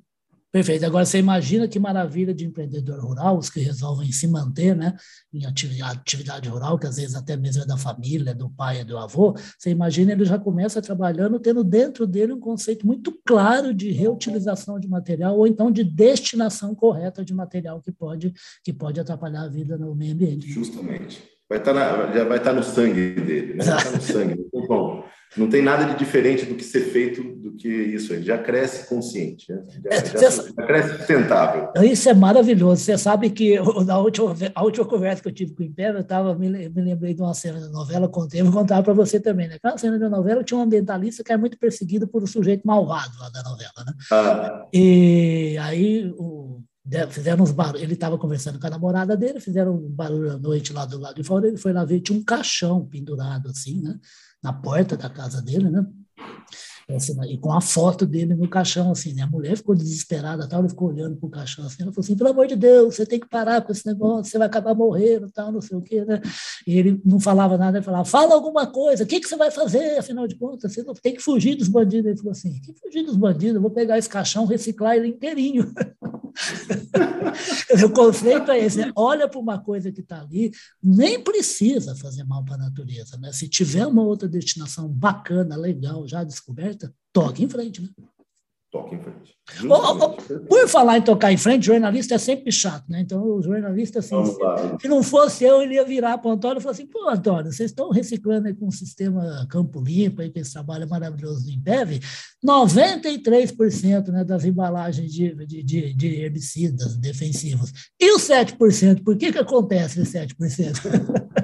Perfeito. 0.52 0.86
Agora, 0.86 1.06
você 1.06 1.18
imagina 1.18 1.66
que 1.66 1.80
maravilha 1.80 2.34
de 2.34 2.46
empreendedor 2.46 3.00
rural, 3.00 3.38
os 3.38 3.50
que 3.50 3.62
resolvem 3.62 4.12
se 4.12 4.28
manter 4.28 4.76
né, 4.76 4.98
em 5.34 5.46
atividade, 5.46 6.00
atividade 6.00 6.50
rural, 6.50 6.78
que 6.78 6.86
às 6.86 6.98
vezes 6.98 7.16
até 7.16 7.38
mesmo 7.38 7.64
é 7.64 7.66
da 7.66 7.78
família, 7.78 8.36
do 8.36 8.50
pai, 8.50 8.84
do 8.84 8.98
avô. 8.98 9.34
Você 9.58 9.70
imagina, 9.70 10.12
ele 10.12 10.26
já 10.26 10.38
começa 10.38 10.82
trabalhando, 10.82 11.40
tendo 11.40 11.64
dentro 11.64 12.06
dele 12.06 12.34
um 12.34 12.40
conceito 12.40 12.86
muito 12.86 13.18
claro 13.26 13.74
de 13.74 13.92
reutilização 13.92 14.78
de 14.78 14.90
material 14.90 15.38
ou 15.38 15.48
então 15.48 15.72
de 15.72 15.86
destinação 15.86 16.76
correta 16.76 17.24
de 17.24 17.34
material 17.34 17.82
que 17.82 17.92
pode, 17.92 18.34
que 18.62 18.74
pode 18.74 19.00
atrapalhar 19.00 19.44
a 19.44 19.50
vida 19.50 19.78
no 19.78 19.96
meio 19.96 20.14
ambiente. 20.14 20.50
Justamente. 20.50 21.32
Vai 21.52 21.58
estar 21.58 21.74
na, 21.74 22.10
já 22.14 22.24
vai 22.24 22.38
estar 22.38 22.54
no 22.54 22.64
sangue 22.64 23.12
dele, 23.12 23.56
né? 23.56 23.60
Estar 23.60 23.92
no 23.92 24.00
sangue. 24.02 24.38
Bom, 24.70 25.04
não 25.36 25.50
tem 25.50 25.62
nada 25.62 25.84
de 25.84 26.00
diferente 26.00 26.46
do 26.46 26.56
que 26.56 26.64
ser 26.64 26.80
feito 26.80 27.22
do 27.22 27.58
que 27.58 27.68
isso. 27.68 28.14
Ele 28.14 28.24
já 28.24 28.38
cresce 28.38 28.88
consciente, 28.88 29.52
né? 29.52 29.62
já, 29.84 29.90
é, 29.90 30.06
já, 30.06 30.30
já, 30.30 30.66
cresce 30.66 30.98
sustentável. 31.00 31.70
Isso 31.84 32.08
é 32.08 32.14
maravilhoso. 32.14 32.82
Você 32.82 32.98
sabe 32.98 33.30
que 33.32 33.60
na 33.86 33.98
última, 33.98 34.34
a 34.56 34.64
última 34.64 34.86
conversa 34.86 35.22
que 35.22 35.28
eu 35.28 35.34
tive 35.34 35.54
com 35.54 35.62
o 35.62 35.66
Império, 35.66 36.00
eu 36.00 36.06
tava, 36.06 36.34
me, 36.36 36.48
me 36.70 36.82
lembrei 36.82 37.14
de 37.14 37.22
uma 37.22 37.34
cena 37.34 37.60
da 37.60 37.68
novela, 37.68 38.08
contei, 38.08 38.42
vou 38.42 38.54
contar 38.54 38.82
para 38.82 38.94
você 38.94 39.20
também. 39.20 39.50
Né? 39.50 39.56
Aquela 39.56 39.78
cena 39.78 40.00
da 40.00 40.10
novela 40.10 40.46
tinha 40.46 40.58
um 40.58 40.64
ambientalista 40.64 41.22
que 41.22 41.34
era 41.34 41.42
muito 41.42 41.60
perseguido 41.60 42.08
por 42.08 42.24
um 42.24 42.28
sujeito 42.28 42.66
malvado 42.66 43.12
lá 43.20 43.30
da 43.30 43.44
novela. 43.44 43.86
Né? 43.86 43.94
Ah. 44.10 44.68
E 44.72 45.58
aí 45.60 46.14
o, 46.18 46.62
fizeram 47.10 47.44
uns 47.44 47.52
barulhos. 47.52 47.82
Ele 47.82 47.94
estava 47.94 48.18
conversando 48.18 48.60
com 48.60 48.68
a 48.68 48.70
namorada 48.70 49.16
dele, 49.18 49.40
fizeram 49.40 49.76
um 49.76 49.90
barulho 49.90 50.32
à 50.32 50.38
noite 50.38 50.74
lá 50.74 50.86
do 50.86 51.00
lado 51.00 51.16
de 51.16 51.24
fora. 51.24 51.48
Ele 51.48 51.58
foi 51.58 51.74
lá 51.74 51.86
ver, 51.86 52.02
tinha 52.02 52.18
um 52.18 52.24
caixão 52.24 52.86
pendurado 52.86 53.50
assim, 53.50 53.82
né? 53.82 54.00
na 54.42 54.52
porta 54.52 54.98
da 54.98 55.10
casa 55.10 55.42
dele, 55.42 55.70
né? 55.70 55.86
E 57.30 57.38
com 57.38 57.54
a 57.54 57.62
foto 57.62 58.06
dele 58.06 58.36
no 58.36 58.50
caixão, 58.50 58.92
assim, 58.92 59.14
né? 59.14 59.22
A 59.22 59.28
mulher 59.28 59.56
ficou 59.56 59.74
desesperada, 59.74 60.46
tal, 60.46 60.60
ela 60.60 60.68
ficou 60.68 60.90
olhando 60.90 61.16
para 61.16 61.28
o 61.28 61.30
caixão, 61.30 61.66
assim, 61.66 61.84
ela 61.84 61.92
falou 61.94 62.04
assim, 62.04 62.18
pelo 62.18 62.32
amor 62.32 62.48
de 62.48 62.56
Deus, 62.56 62.96
você 62.96 63.06
tem 63.06 63.18
que 63.18 63.30
parar 63.30 63.62
com 63.62 63.72
esse 63.72 63.86
negócio, 63.86 64.30
você 64.30 64.38
vai 64.38 64.48
acabar 64.48 64.76
morrendo, 64.76 65.32
tal, 65.32 65.54
não 65.54 65.62
sei 65.62 65.78
o 65.78 65.82
quê, 65.82 66.04
né? 66.04 66.20
E 66.68 66.78
ele 66.78 67.02
não 67.06 67.18
falava 67.18 67.58
nada, 67.58 67.78
ele 67.78 67.86
falava, 67.86 68.04
fala 68.04 68.34
alguma 68.34 68.68
coisa, 68.68 69.06
o 69.06 69.08
que, 69.08 69.22
que 69.22 69.28
você 69.28 69.38
vai 69.38 69.50
fazer, 69.50 70.00
afinal 70.00 70.28
de 70.28 70.36
contas? 70.36 70.74
Você 70.74 70.84
tem 71.02 71.16
que 71.16 71.22
fugir 71.22 71.56
dos 71.56 71.70
bandidos. 71.70 72.08
Ele 72.08 72.18
falou 72.18 72.32
assim, 72.32 72.60
que 72.60 72.74
fugir 72.74 73.06
dos 73.06 73.16
bandidos? 73.16 73.56
Eu 73.56 73.62
vou 73.62 73.72
pegar 73.72 73.98
esse 73.98 74.10
caixão, 74.10 74.46
reciclar 74.46 74.98
ele 74.98 75.08
inteirinho. 75.08 75.72
o 77.86 77.90
conceito 77.90 78.52
é 78.52 78.60
esse, 78.60 78.78
né? 78.78 78.92
olha 78.96 79.28
para 79.28 79.40
uma 79.40 79.60
coisa 79.60 79.92
que 79.92 80.02
está 80.02 80.22
ali, 80.22 80.52
nem 80.82 81.24
precisa 81.24 81.96
fazer 81.96 82.24
mal 82.24 82.44
para 82.44 82.56
a 82.56 82.70
natureza, 82.70 83.18
né? 83.18 83.32
Se 83.32 83.48
tiver 83.48 83.86
uma 83.86 84.04
outra 84.04 84.28
destinação 84.28 84.88
bacana, 84.88 85.56
legal, 85.56 86.08
já 86.08 86.24
descoberta, 86.24 86.94
toque 87.14 87.44
em 87.44 87.50
frente, 87.50 87.82
né? 87.82 87.90
Toque 88.72 88.96
em 88.96 89.00
frente. 89.00 89.36
Oh, 89.70 90.06
oh, 90.06 90.42
por 90.48 90.68
falar 90.70 90.98
em 90.98 91.02
tocar 91.02 91.32
em 91.32 91.38
frente, 91.38 91.66
jornalista 91.66 92.16
é 92.16 92.18
sempre 92.18 92.52
chato, 92.52 92.86
né? 92.88 93.02
Então, 93.02 93.22
o 93.22 93.42
jornalista, 93.42 94.00
assim, 94.00 94.16
se, 94.26 94.34
se, 94.82 94.88
não 94.88 95.04
fosse 95.04 95.44
eu, 95.44 95.62
ele 95.62 95.74
ia 95.74 95.84
virar 95.84 96.18
para 96.18 96.30
o 96.30 96.34
Antônio 96.34 96.60
e 96.60 96.62
falar 96.62 96.72
assim: 96.72 96.88
pô, 96.88 97.10
Antônio, 97.10 97.52
vocês 97.52 97.72
estão 97.72 97.90
reciclando 97.90 98.48
aí 98.48 98.54
com 98.54 98.68
o 98.68 98.72
sistema 98.72 99.46
Campo 99.50 99.82
Limpo, 99.82 100.22
aí, 100.22 100.32
com 100.32 100.40
esse 100.40 100.54
trabalho 100.54 100.88
maravilhoso 100.88 101.44
do 101.44 101.52
Embev, 101.52 102.00
93% 102.46 104.08
né, 104.08 104.24
das 104.24 104.46
embalagens 104.46 105.12
de, 105.12 105.36
de, 105.46 105.64
de, 105.64 105.94
de 105.94 106.08
herbicidas 106.22 106.96
defensivos. 106.96 107.74
E 108.00 108.16
os 108.16 108.22
7%? 108.22 109.04
Por 109.04 109.18
que, 109.18 109.34
que 109.34 109.40
acontece 109.40 110.02
esse 110.02 110.18
7%? 110.18 110.32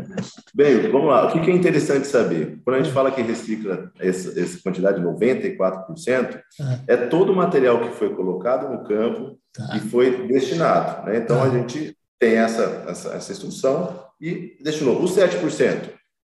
Bem, 0.54 0.90
vamos 0.92 1.08
lá. 1.08 1.28
O 1.28 1.32
que 1.32 1.52
é 1.52 1.54
interessante 1.54 2.08
saber? 2.08 2.60
Quando 2.64 2.78
a 2.78 2.82
gente 2.82 2.94
fala 2.94 3.12
que 3.12 3.22
recicla 3.22 3.92
essa, 4.00 4.40
essa 4.40 4.60
quantidade 4.62 5.00
de 5.00 5.06
94%, 5.06 6.40
é. 6.88 6.94
é 6.94 6.98
todo 6.98 7.32
o 7.32 7.36
material 7.36 7.80
que 7.82 7.96
foi 7.96 8.14
colocado 8.16 8.72
no 8.72 8.84
campo 8.84 9.38
tá. 9.54 9.78
e 9.78 9.80
foi 9.80 10.28
destinado. 10.28 11.06
Né? 11.06 11.18
Então, 11.18 11.42
a 11.42 11.50
tá. 11.50 11.58
gente 11.58 11.96
tem 12.20 12.38
essa, 12.38 12.86
essa, 12.88 13.10
essa 13.14 13.32
instrução 13.32 14.04
e 14.20 14.58
destinou. 14.62 15.02
Os 15.02 15.16
7% 15.16 15.92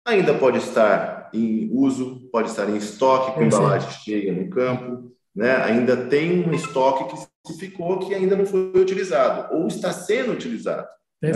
ainda 0.07 0.35
pode 0.35 0.59
estar 0.59 1.31
em 1.33 1.71
uso, 1.73 2.29
pode 2.31 2.49
estar 2.49 2.69
em 2.69 2.77
estoque, 2.77 3.33
com 3.33 3.43
embalagem 3.43 3.91
cheia 3.91 4.33
no 4.33 4.51
campo, 4.51 5.11
né? 5.35 5.57
ainda 5.57 5.97
tem 5.97 6.47
um 6.47 6.53
estoque 6.53 7.17
que 7.47 7.55
ficou 7.55 7.99
que 7.99 8.15
ainda 8.15 8.37
não 8.37 8.45
foi 8.45 8.73
utilizado 8.75 9.55
ou 9.55 9.67
está 9.67 9.93
sendo 9.93 10.33
utilizado. 10.33 10.87
Né? 11.23 11.33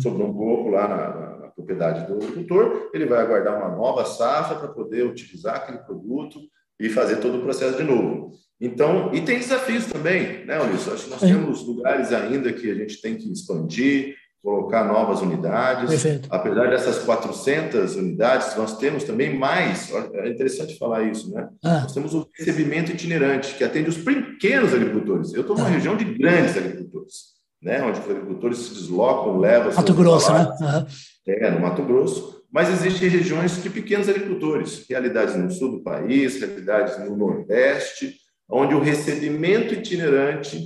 Sobrou 0.00 0.30
um 0.30 0.34
pouco 0.34 0.70
lá 0.70 0.88
na, 0.88 1.08
propriedade 1.56 2.06
do 2.06 2.14
agricultor, 2.14 2.90
ele 2.92 3.06
vai 3.06 3.22
aguardar 3.22 3.56
uma 3.56 3.74
nova 3.74 4.04
safra 4.04 4.56
para 4.56 4.68
poder 4.68 5.04
utilizar 5.04 5.56
aquele 5.56 5.78
produto 5.78 6.38
e 6.78 6.90
fazer 6.90 7.16
todo 7.16 7.38
o 7.38 7.42
processo 7.42 7.78
de 7.78 7.82
novo. 7.82 8.30
Então, 8.60 9.12
e 9.14 9.22
tem 9.22 9.38
desafios 9.38 9.86
também, 9.86 10.44
né, 10.44 10.60
Ulisses? 10.60 10.88
Acho 10.88 11.04
que 11.04 11.10
nós 11.10 11.20
temos 11.20 11.66
lugares 11.66 12.12
ainda 12.12 12.52
que 12.52 12.70
a 12.70 12.74
gente 12.74 13.00
tem 13.00 13.16
que 13.16 13.30
expandir, 13.30 14.14
colocar 14.42 14.84
novas 14.84 15.20
unidades. 15.20 15.90
Perfeito. 15.90 16.28
Apesar 16.30 16.70
dessas 16.70 16.98
400 16.98 17.96
unidades, 17.96 18.54
nós 18.56 18.78
temos 18.78 19.04
também 19.04 19.36
mais, 19.36 19.90
é 19.92 20.28
interessante 20.28 20.78
falar 20.78 21.02
isso, 21.04 21.32
né? 21.34 21.48
Ah. 21.64 21.80
Nós 21.80 21.92
temos 21.92 22.14
o 22.14 22.28
recebimento 22.34 22.92
itinerante, 22.92 23.54
que 23.54 23.64
atende 23.64 23.90
os 23.90 23.98
pequenos 23.98 24.72
agricultores. 24.72 25.34
Eu 25.34 25.40
estou 25.40 25.56
numa 25.56 25.68
ah. 25.68 25.72
região 25.72 25.96
de 25.96 26.04
grandes 26.04 26.56
agricultores 26.56 27.35
né, 27.62 27.82
onde 27.82 28.00
os 28.00 28.10
agricultores 28.10 28.58
se 28.58 28.74
deslocam, 28.74 29.38
levam... 29.38 29.74
Mato 29.74 29.94
Grosso, 29.94 30.32
né? 30.32 30.48
Uhum. 30.60 30.86
É, 31.26 31.50
no 31.50 31.60
Mato 31.60 31.82
Grosso. 31.82 32.44
Mas 32.52 32.68
existem 32.70 33.08
regiões 33.08 33.58
que 33.58 33.68
pequenos 33.68 34.08
agricultores, 34.08 34.86
realidades 34.88 35.34
no 35.36 35.50
sul 35.50 35.72
do 35.72 35.82
país, 35.82 36.40
realidades 36.40 36.98
no 36.98 37.16
nordeste, 37.16 38.14
onde 38.48 38.74
o 38.74 38.80
recebimento 38.80 39.74
itinerante 39.74 40.58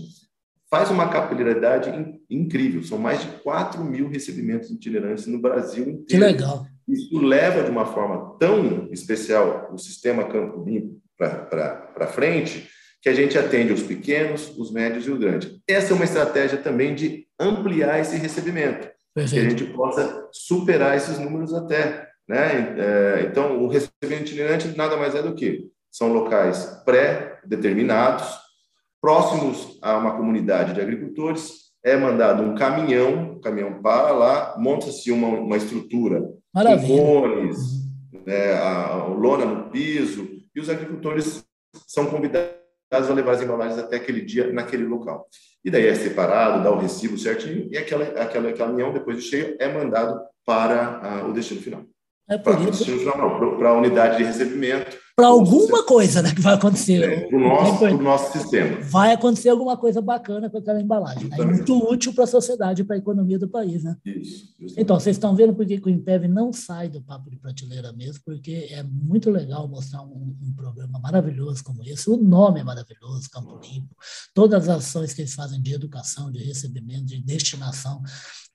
faz 0.70 0.90
uma 0.90 1.08
capilaridade 1.08 1.90
incrível. 2.30 2.82
São 2.84 2.98
mais 2.98 3.22
de 3.22 3.26
4 3.42 3.82
mil 3.82 4.08
recebimentos 4.08 4.70
itinerantes 4.70 5.26
no 5.26 5.40
Brasil 5.40 5.82
inteiro. 5.82 6.06
Que 6.06 6.16
legal. 6.16 6.66
Isso 6.86 7.18
leva 7.18 7.64
de 7.64 7.70
uma 7.70 7.86
forma 7.86 8.36
tão 8.38 8.88
especial 8.92 9.70
o 9.72 9.78
sistema 9.78 10.24
Campo 10.24 10.62
Limpo 10.64 11.00
para 11.16 12.06
frente, 12.06 12.68
que 13.02 13.08
a 13.08 13.14
gente 13.14 13.38
atende 13.38 13.72
os 13.72 13.82
pequenos, 13.82 14.52
os 14.58 14.70
médios 14.70 15.06
e 15.06 15.10
os 15.10 15.18
grandes. 15.18 15.58
Essa 15.66 15.92
é 15.92 15.96
uma 15.96 16.04
estratégia 16.04 16.58
também 16.58 16.94
de 16.94 17.26
ampliar 17.38 17.98
esse 17.98 18.16
recebimento, 18.16 18.88
Perfeito. 19.14 19.30
que 19.32 19.46
a 19.46 19.50
gente 19.50 19.72
possa 19.72 20.28
superar 20.32 20.96
esses 20.96 21.18
números 21.18 21.54
até. 21.54 22.08
Né? 22.28 22.76
É, 22.78 23.26
então, 23.26 23.62
o 23.62 23.68
recebimento 23.68 24.30
itinerante 24.30 24.76
nada 24.76 24.96
mais 24.96 25.14
é 25.14 25.22
do 25.22 25.34
que 25.34 25.70
são 25.90 26.12
locais 26.12 26.82
pré-determinados, 26.84 28.38
próximos 29.00 29.78
a 29.80 29.96
uma 29.96 30.16
comunidade 30.16 30.74
de 30.74 30.80
agricultores, 30.80 31.70
é 31.82 31.96
mandado 31.96 32.42
um 32.42 32.54
caminhão, 32.54 33.32
o 33.32 33.40
caminhão 33.40 33.80
para 33.80 34.12
lá, 34.12 34.54
monta-se 34.58 35.10
uma, 35.10 35.28
uma 35.28 35.56
estrutura 35.56 36.22
Maravilha. 36.54 36.86
com 36.86 37.22
cones, 37.22 37.58
né, 38.26 38.52
a 38.54 39.06
lona 39.06 39.46
no 39.46 39.70
piso, 39.70 40.28
e 40.54 40.60
os 40.60 40.68
agricultores 40.68 41.42
são 41.86 42.06
convidados 42.06 42.59
a 42.92 43.14
levar 43.14 43.32
as 43.32 43.42
embalagens 43.42 43.78
até 43.78 43.96
aquele 43.96 44.20
dia, 44.20 44.52
naquele 44.52 44.84
local. 44.84 45.28
E 45.64 45.70
daí 45.70 45.86
é 45.86 45.94
separado, 45.94 46.64
dá 46.64 46.70
o 46.70 46.78
recibo 46.78 47.16
certinho, 47.16 47.68
e 47.70 47.78
aquele 47.78 48.04
aquele 48.18 48.52
caminhão, 48.54 48.92
depois 48.92 49.16
de 49.18 49.22
cheio, 49.22 49.56
é 49.58 49.68
mandado 49.72 50.20
para 50.44 51.22
uh, 51.24 51.30
o 51.30 51.32
destino 51.32 51.60
final. 51.60 51.84
É 52.28 52.38
para 52.38 52.60
isso. 52.60 52.84
Para 53.58 53.68
a 53.68 53.74
unidade 53.74 54.18
de 54.18 54.24
recebimento. 54.24 54.96
Para 55.20 55.28
alguma 55.28 55.84
coisa 55.84 56.22
né, 56.22 56.34
que 56.34 56.40
vai 56.40 56.54
acontecer. 56.54 57.02
É, 57.02 57.26
para 57.26 57.36
o 57.36 57.40
nosso, 57.40 57.84
é 57.84 57.92
nosso 57.92 58.32
sistema. 58.32 58.80
Vai 58.80 59.12
acontecer 59.12 59.50
alguma 59.50 59.76
coisa 59.76 60.00
bacana 60.00 60.48
com 60.48 60.56
aquela 60.56 60.80
embalagem. 60.80 61.28
Né? 61.28 61.36
Muito 61.44 61.76
útil 61.76 62.14
para 62.14 62.24
a 62.24 62.26
sociedade, 62.26 62.84
para 62.84 62.96
a 62.96 62.98
economia 62.98 63.38
do 63.38 63.46
país. 63.46 63.84
Né? 63.84 63.94
Isso. 64.06 64.54
Então, 64.78 64.98
vocês 64.98 65.16
estão 65.16 65.36
vendo 65.36 65.54
por 65.54 65.66
que 65.66 65.78
o 65.84 65.90
Impev 65.90 66.26
não 66.26 66.54
sai 66.54 66.88
do 66.88 67.02
papo 67.02 67.28
de 67.28 67.36
prateleira 67.36 67.92
mesmo, 67.92 68.22
porque 68.24 68.68
é 68.70 68.82
muito 68.82 69.30
legal 69.30 69.68
mostrar 69.68 70.00
um, 70.00 70.34
um 70.42 70.54
programa 70.56 70.98
maravilhoso 70.98 71.62
como 71.62 71.84
esse. 71.84 72.08
O 72.08 72.16
nome 72.16 72.60
é 72.60 72.64
maravilhoso, 72.64 73.28
Campo 73.30 73.60
Limpo. 73.62 73.94
Todas 74.34 74.70
as 74.70 74.78
ações 74.78 75.12
que 75.12 75.20
eles 75.20 75.34
fazem 75.34 75.60
de 75.60 75.74
educação, 75.74 76.32
de 76.32 76.42
recebimento, 76.42 77.04
de 77.04 77.22
destinação 77.22 78.00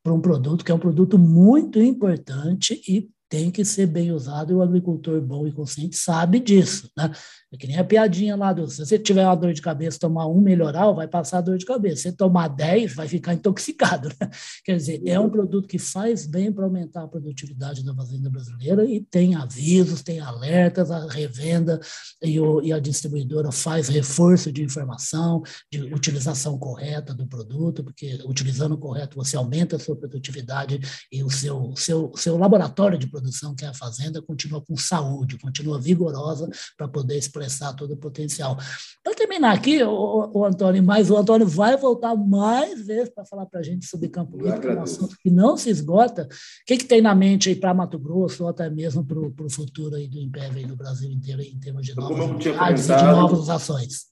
para 0.04 0.14
um 0.14 0.20
produto 0.20 0.66
que 0.66 0.72
é 0.72 0.76
um 0.76 0.80
produto 0.80 1.20
muito 1.20 1.80
importante 1.80 2.82
e 2.88 3.08
tem 3.36 3.52
que 3.52 3.66
ser 3.66 3.88
bem 3.88 4.14
usado 4.14 4.54
e 4.54 4.56
o 4.56 4.62
agricultor 4.62 5.20
bom 5.20 5.46
e 5.46 5.52
consciente 5.52 5.98
sabe 5.98 6.40
disso, 6.40 6.90
né? 6.98 7.12
É 7.52 7.58
que 7.58 7.68
nem 7.68 7.78
a 7.78 7.84
piadinha 7.84 8.36
lá 8.36 8.54
do, 8.54 8.66
se 8.70 8.86
você 8.86 8.98
tiver 8.98 9.26
uma 9.26 9.36
dor 9.36 9.54
de 9.54 9.62
cabeça, 9.62 10.00
tomar 10.00 10.26
um 10.28 10.40
melhoral, 10.40 10.96
vai 10.96 11.08
passar 11.08 11.40
a 11.40 11.42
dor 11.42 11.58
de 11.58 11.66
cabeça. 11.66 12.04
Se 12.04 12.12
tomar 12.14 12.48
10, 12.48 12.96
vai 12.96 13.10
ficar 13.10 13.34
intoxicado, 13.34 14.08
né? 14.20 14.30
Quer 14.64 14.78
dizer, 14.78 15.02
é 15.06 15.20
um 15.20 15.30
produto 15.30 15.68
que 15.68 15.78
faz 15.78 16.26
bem 16.26 16.52
para 16.52 16.64
aumentar 16.64 17.04
a 17.04 17.08
produtividade 17.10 17.84
da 17.84 17.94
fazenda 17.94 18.30
brasileira 18.30 18.86
e 18.86 19.02
tem 19.02 19.36
avisos, 19.36 20.02
tem 20.02 20.22
alertas, 20.22 20.90
a 20.90 21.06
revenda 21.08 21.80
e, 22.24 22.40
o, 22.40 22.62
e 22.62 22.72
a 22.72 22.80
distribuidora 22.80 23.52
faz 23.52 23.90
reforço 23.90 24.50
de 24.50 24.64
informação, 24.64 25.44
de 25.70 25.82
utilização 25.94 26.58
correta 26.58 27.14
do 27.14 27.28
produto, 27.28 27.84
porque 27.84 28.18
utilizando 28.26 28.78
correto 28.78 29.18
você 29.18 29.36
aumenta 29.36 29.76
a 29.76 29.80
sua 29.80 29.96
produtividade 29.96 30.80
e 31.12 31.22
o 31.22 31.30
seu, 31.30 31.74
seu, 31.76 32.12
seu 32.16 32.38
laboratório 32.38 32.98
de 32.98 33.08
produção, 33.26 33.56
que 33.56 33.66
é 33.66 33.68
a 33.68 33.74
fazenda, 33.74 34.22
continua 34.22 34.62
com 34.62 34.78
saúde, 34.78 35.40
continua 35.40 35.80
vigorosa 35.80 36.48
para 36.78 36.88
poder 36.88 37.18
expressar 37.18 37.74
todo 37.74 37.94
o 37.94 37.98
potencial. 37.98 38.58
Para 39.04 39.16
terminar 39.16 39.54
aqui, 39.54 39.84
o, 39.84 40.32
o, 40.34 40.46
Antônio, 40.46 40.84
mas 40.84 41.10
o 41.10 41.18
Antônio 41.18 41.48
vai 41.48 41.76
voltar 41.76 42.16
mais 42.16 42.86
vezes 42.86 43.10
para 43.10 43.26
falar 43.26 43.46
para 43.48 43.60
a 43.60 43.64
gente 43.64 43.86
sobre 43.86 44.10
Campo 44.10 44.38
que 44.38 44.68
é 44.68 44.74
um 44.74 44.82
assunto 44.82 45.18
que 45.22 45.30
não 45.30 45.58
se 45.58 45.70
esgota. 45.70 46.24
O 46.24 46.66
que, 46.66 46.78
que 46.78 46.86
tem 46.86 47.02
na 47.02 47.16
mente 47.16 47.50
aí 47.50 47.56
para 47.56 47.74
Mato 47.74 47.98
Grosso, 47.98 48.44
ou 48.44 48.50
até 48.50 48.70
mesmo 48.70 49.04
para 49.04 49.20
o 49.20 49.50
futuro 49.50 49.96
aí 49.96 50.08
do 50.08 50.20
Império 50.20 50.58
aí 50.58 50.66
no 50.66 50.76
Brasil 50.76 51.12
inteiro, 51.12 51.42
em 51.42 51.60
termos 51.60 51.86
de 51.86 51.96
novas 51.96 52.44
de 52.44 53.04
novas 53.04 53.50
ações? 53.50 54.06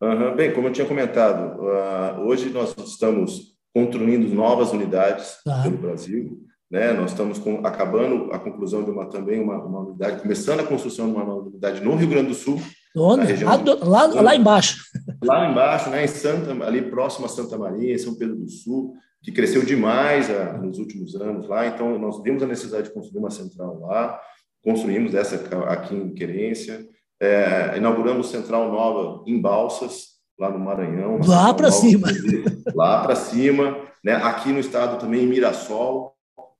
Uhum. 0.00 0.34
Bem, 0.36 0.52
como 0.52 0.68
eu 0.68 0.72
tinha 0.72 0.86
comentado, 0.86 1.60
uh, 1.60 2.26
hoje 2.26 2.50
nós 2.50 2.74
estamos 2.76 3.52
construindo 3.74 4.28
novas 4.34 4.72
unidades 4.72 5.38
tá. 5.44 5.62
pelo 5.62 5.78
Brasil. 5.78 6.44
Né? 6.72 6.90
Nós 6.94 7.10
estamos 7.10 7.38
com, 7.38 7.66
acabando 7.66 8.32
a 8.32 8.38
conclusão 8.38 8.82
de 8.82 8.90
uma 8.90 9.04
também 9.04 9.38
uma, 9.38 9.62
uma, 9.62 9.80
unidade, 9.80 10.22
começando 10.22 10.60
a 10.60 10.64
construção 10.64 11.06
de 11.10 11.16
uma 11.16 11.34
unidade 11.34 11.84
no 11.84 11.94
Rio 11.94 12.08
Grande 12.08 12.28
do 12.28 12.34
Sul. 12.34 12.62
Onde? 12.96 13.44
Lá, 13.44 13.56
do, 13.58 13.88
lá, 13.88 14.06
lá, 14.06 14.34
embaixo. 14.34 14.82
Lá 15.22 15.50
embaixo, 15.50 15.90
né? 15.90 16.04
em 16.04 16.08
Santa, 16.08 16.52
ali 16.64 16.82
próximo 16.82 17.26
a 17.26 17.28
Santa 17.28 17.58
Maria, 17.58 17.94
em 17.94 17.98
São 17.98 18.14
Pedro 18.14 18.36
do 18.36 18.50
Sul, 18.50 18.94
que 19.22 19.30
cresceu 19.30 19.64
demais 19.64 20.30
a, 20.30 20.54
nos 20.54 20.78
últimos 20.78 21.14
anos 21.14 21.46
lá. 21.46 21.66
Então, 21.66 21.98
nós 21.98 22.22
vimos 22.22 22.42
a 22.42 22.46
necessidade 22.46 22.88
de 22.88 22.94
construir 22.94 23.20
uma 23.20 23.30
central 23.30 23.78
lá, 23.80 24.18
construímos 24.64 25.14
essa 25.14 25.36
aqui 25.68 25.94
em 25.94 26.12
Querência, 26.12 26.86
é, 27.20 27.76
inauguramos 27.76 28.30
central 28.30 28.72
nova 28.72 29.22
em 29.26 29.40
Balsas, 29.40 30.06
lá 30.38 30.50
no 30.50 30.58
Maranhão. 30.58 31.20
Lá 31.24 31.52
para 31.52 31.70
cima. 31.70 32.08
Lá 32.74 33.02
para 33.02 33.14
cima. 33.14 33.78
Né? 34.02 34.14
Aqui 34.14 34.50
no 34.50 34.58
estado 34.58 34.98
também, 34.98 35.22
em 35.22 35.26
Mirassol, 35.26 36.12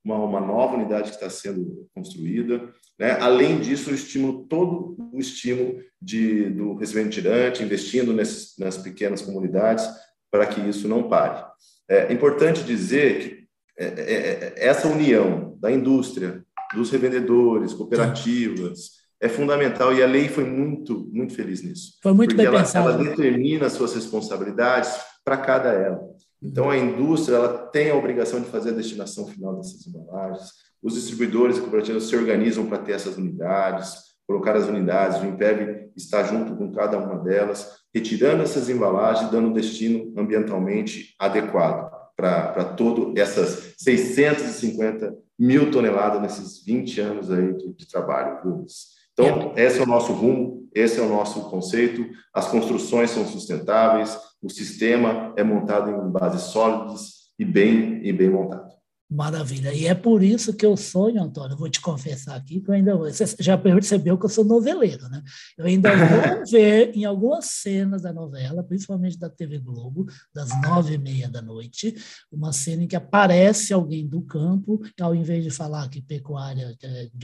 uma, 0.04 0.16
uma 0.16 0.40
nova 0.40 0.76
unidade 0.76 1.10
que 1.10 1.16
está 1.16 1.30
sendo 1.30 1.88
construída. 1.94 2.72
Né? 2.98 3.12
Além 3.20 3.60
disso, 3.60 3.90
o 3.90 3.94
estímulo, 3.94 4.46
todo 4.46 4.96
o 5.12 5.18
estímulo 5.18 5.78
de, 6.00 6.50
do 6.50 6.74
recebimento 6.74 7.14
tirante, 7.14 7.62
investindo 7.62 8.12
nesses, 8.12 8.56
nas 8.58 8.76
pequenas 8.76 9.22
comunidades, 9.22 9.88
para 10.30 10.46
que 10.46 10.60
isso 10.60 10.88
não 10.88 11.08
pare. 11.08 11.44
É 11.88 12.12
importante 12.12 12.64
dizer 12.64 13.18
que 13.18 13.42
é, 13.78 13.84
é, 13.84 14.14
é, 14.56 14.66
essa 14.68 14.88
união 14.88 15.56
da 15.58 15.70
indústria, 15.70 16.44
dos 16.74 16.90
revendedores, 16.90 17.74
cooperativas, 17.74 19.02
é 19.20 19.28
fundamental 19.28 19.94
e 19.94 20.02
a 20.02 20.06
lei 20.06 20.28
foi 20.28 20.44
muito, 20.44 21.08
muito 21.12 21.34
feliz 21.34 21.62
nisso. 21.62 21.98
Foi 22.02 22.12
muito 22.12 22.34
bem 22.34 22.46
ela, 22.46 22.58
pensado. 22.58 22.88
Ela 22.88 23.04
determina 23.04 23.66
as 23.66 23.72
suas 23.72 23.94
responsabilidades 23.94 24.92
para 25.24 25.36
cada 25.36 25.70
ela. 25.70 26.00
Então, 26.42 26.68
a 26.68 26.76
indústria 26.76 27.36
ela 27.36 27.66
tem 27.68 27.90
a 27.90 27.96
obrigação 27.96 28.40
de 28.40 28.48
fazer 28.48 28.70
a 28.70 28.74
destinação 28.74 29.28
final 29.28 29.56
dessas 29.56 29.86
embalagens. 29.86 30.50
Os 30.82 30.94
distribuidores 30.94 31.56
e 31.56 31.60
cooperativas 31.60 32.04
se 32.04 32.16
organizam 32.16 32.66
para 32.66 32.78
ter 32.78 32.92
essas 32.92 33.16
unidades, 33.16 33.94
colocar 34.26 34.56
as 34.56 34.66
unidades. 34.66 35.20
O 35.20 35.26
Impev 35.26 35.90
está 35.96 36.24
junto 36.24 36.56
com 36.56 36.72
cada 36.72 36.98
uma 36.98 37.22
delas, 37.22 37.82
retirando 37.94 38.42
essas 38.42 38.68
embalagens, 38.68 39.30
dando 39.30 39.52
destino 39.52 40.12
ambientalmente 40.18 41.14
adequado 41.18 41.90
para 42.16 42.64
todo 42.76 43.14
essas 43.16 43.74
650 43.78 45.16
mil 45.38 45.70
toneladas 45.70 46.20
nesses 46.20 46.64
20 46.64 47.00
anos 47.00 47.30
aí 47.30 47.52
de, 47.56 47.72
de 47.72 47.88
trabalho. 47.88 48.64
Então, 49.12 49.52
esse 49.56 49.78
é 49.78 49.82
o 49.82 49.86
nosso 49.86 50.12
rumo, 50.12 50.68
esse 50.74 50.98
é 50.98 51.02
o 51.02 51.08
nosso 51.08 51.50
conceito. 51.50 52.04
As 52.32 52.48
construções 52.48 53.10
são 53.10 53.26
sustentáveis, 53.26 54.18
o 54.42 54.48
sistema 54.50 55.32
é 55.36 55.44
montado 55.44 55.90
em 55.90 56.10
bases 56.10 56.42
sólidas 56.42 57.30
e 57.38 57.44
bem 57.44 58.00
e 58.02 58.12
bem 58.12 58.30
montado. 58.30 58.72
Maravilha. 59.12 59.74
E 59.74 59.86
é 59.86 59.94
por 59.94 60.22
isso 60.22 60.54
que 60.54 60.64
eu 60.64 60.74
sonho, 60.74 61.22
Antônio, 61.22 61.54
vou 61.54 61.68
te 61.68 61.82
confessar 61.82 62.34
aqui, 62.34 62.62
que 62.62 62.70
eu 62.70 62.74
ainda 62.74 62.96
vou. 62.96 63.12
Você 63.12 63.26
já 63.38 63.58
percebeu 63.58 64.16
que 64.16 64.24
eu 64.24 64.30
sou 64.30 64.42
noveleiro, 64.42 65.06
né? 65.10 65.22
Eu 65.58 65.66
ainda 65.66 65.90
vou 65.94 66.46
ver 66.50 66.96
em 66.96 67.04
algumas 67.04 67.44
cenas 67.44 68.00
da 68.00 68.10
novela, 68.10 68.62
principalmente 68.62 69.18
da 69.18 69.28
TV 69.28 69.58
Globo, 69.58 70.06
das 70.34 70.48
nove 70.62 70.94
e 70.94 70.98
meia 70.98 71.28
da 71.28 71.42
noite, 71.42 71.94
uma 72.32 72.54
cena 72.54 72.84
em 72.84 72.88
que 72.88 72.96
aparece 72.96 73.74
alguém 73.74 74.08
do 74.08 74.22
campo, 74.22 74.78
que 74.96 75.02
ao 75.02 75.14
invés 75.14 75.44
de 75.44 75.50
falar 75.50 75.90
que 75.90 76.00
pecuária 76.00 76.74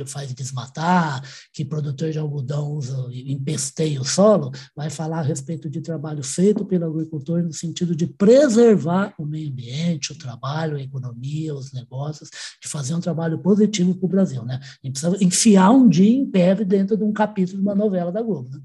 faz 0.07 0.35
desmatar, 0.35 1.23
que 1.55 1.65
produtor 1.65 2.11
de 2.11 2.19
algodão 2.19 2.71
usa, 2.71 3.09
empesteia 3.11 3.99
o 3.99 4.05
solo, 4.05 4.51
vai 4.77 4.91
falar 4.91 5.21
a 5.21 5.23
respeito 5.23 5.71
de 5.71 5.81
trabalho 5.81 6.23
feito 6.23 6.67
pelo 6.67 6.85
agricultor 6.85 7.43
no 7.43 7.53
sentido 7.53 7.97
de 7.97 8.07
preservar 8.07 9.15
o 9.19 9.25
meio 9.25 9.49
ambiente, 9.49 10.13
o 10.13 10.19
trabalho, 10.19 10.77
a 10.77 10.83
economia, 10.83 11.55
os 11.55 11.78
negócios, 11.81 12.29
de 12.61 12.69
fazer 12.69 12.95
um 12.95 13.01
trabalho 13.01 13.39
positivo 13.39 13.95
para 13.95 14.07
o 14.07 14.09
Brasil. 14.09 14.45
Né? 14.45 14.61
A 14.63 14.87
gente 14.87 15.01
precisa 15.01 15.25
enfiar 15.25 15.71
um 15.71 15.89
dia 15.89 16.11
em 16.11 16.27
pé 16.27 16.55
dentro 16.55 16.97
de 16.97 17.05
um 17.05 17.13
capítulo 17.13 17.59
de 17.59 17.63
uma 17.63 17.75
novela 17.75 18.13
da 18.13 18.23
Globo. 18.23 18.51
Né? 18.51 18.61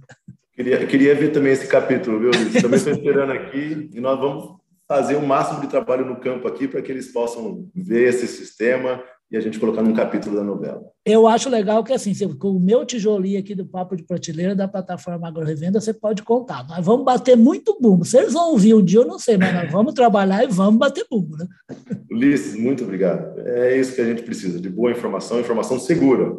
Queria, 0.54 0.86
queria 0.86 1.16
ver 1.16 1.32
também 1.32 1.52
esse 1.52 1.68
capítulo, 1.68 2.20
viu, 2.20 2.32
Luiz? 2.32 2.62
Também 2.62 2.78
estou 2.78 2.94
esperando 2.94 3.32
aqui 3.32 3.90
e 3.92 4.00
nós 4.00 4.20
vamos 4.20 4.56
fazer 4.88 5.16
o 5.16 5.26
máximo 5.26 5.62
de 5.62 5.68
trabalho 5.68 6.06
no 6.06 6.20
campo 6.20 6.48
aqui 6.48 6.68
para 6.68 6.82
que 6.82 6.92
eles 6.92 7.12
possam 7.12 7.68
ver 7.74 8.10
esse 8.10 8.28
sistema 8.28 9.02
e 9.34 9.38
a 9.38 9.40
gente 9.40 9.60
colocar 9.60 9.82
num 9.82 9.96
capítulo 9.96 10.36
da 10.36 10.44
novela. 10.44 10.86
Eu 11.04 11.28
acho 11.28 11.50
legal 11.50 11.84
que, 11.84 11.92
assim, 11.92 12.14
com 12.36 12.50
o 12.50 12.60
meu 12.60 12.86
tijolinho 12.86 13.40
aqui 13.40 13.56
do 13.56 13.66
Papo 13.66 13.96
de 13.96 14.04
Prateleira 14.04 14.56
da 14.56 14.68
plataforma 14.68 15.28
Agro 15.28 15.44
Revenda, 15.44 15.82
você 15.82 15.92
pode 15.92 16.22
contar. 16.22 16.68
Nós 16.68 16.86
vamos 16.86 17.04
bater 17.04 17.36
muito 17.36 17.76
bumbo. 17.82 18.06
Eles 18.14 18.34
vão 18.34 18.52
ouvir 18.52 18.76
um 18.76 18.86
dia, 18.86 19.00
eu 19.00 19.08
não 19.08 19.18
sei, 19.18 19.36
mas 19.36 19.52
nós 19.52 19.72
vamos 19.72 19.96
trabalhar 19.96 20.44
e 20.44 20.48
vamos 20.48 20.78
bater 20.78 21.04
bumbo, 21.10 21.36
né? 21.36 21.48
Ulisses, 22.12 22.56
muito 22.56 22.84
obrigado. 22.84 23.40
É 23.40 23.76
isso 23.76 23.96
que 23.96 24.02
a 24.02 24.06
gente 24.06 24.22
precisa, 24.22 24.62
de 24.62 24.70
boa 24.70 24.92
informação, 24.92 25.40
informação 25.40 25.80
segura. 25.80 26.38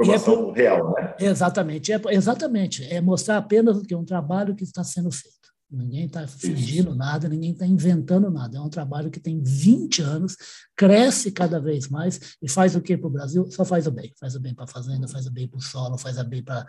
Informação 0.00 0.54
é 0.56 0.58
real, 0.58 0.94
né? 0.94 1.14
Exatamente, 1.20 1.92
é, 1.92 2.00
exatamente. 2.08 2.84
É 2.90 3.02
mostrar 3.02 3.36
apenas 3.36 3.76
o 3.76 3.82
que 3.82 3.94
um 3.94 4.04
trabalho 4.04 4.54
que 4.54 4.64
está 4.64 4.82
sendo 4.82 5.10
feito. 5.10 5.36
Ninguém 5.68 6.06
está 6.06 6.26
fingindo 6.28 6.94
nada, 6.94 7.28
ninguém 7.28 7.50
está 7.50 7.66
inventando 7.66 8.30
nada. 8.30 8.56
É 8.56 8.60
um 8.60 8.68
trabalho 8.68 9.10
que 9.10 9.18
tem 9.18 9.42
20 9.42 10.00
anos, 10.00 10.36
cresce 10.76 11.32
cada 11.32 11.60
vez 11.60 11.88
mais 11.88 12.36
e 12.40 12.48
faz 12.48 12.76
o 12.76 12.80
que 12.80 12.96
para 12.96 13.08
o 13.08 13.10
Brasil? 13.10 13.50
Só 13.50 13.64
faz 13.64 13.86
o 13.86 13.90
bem. 13.90 14.12
Faz 14.18 14.36
o 14.36 14.40
bem 14.40 14.54
para 14.54 14.64
a 14.64 14.68
fazenda, 14.68 15.08
faz 15.08 15.26
o 15.26 15.30
bem 15.30 15.48
para 15.48 15.58
o 15.58 15.60
solo, 15.60 15.98
faz 15.98 16.18
o 16.18 16.24
bem 16.24 16.42
para 16.42 16.66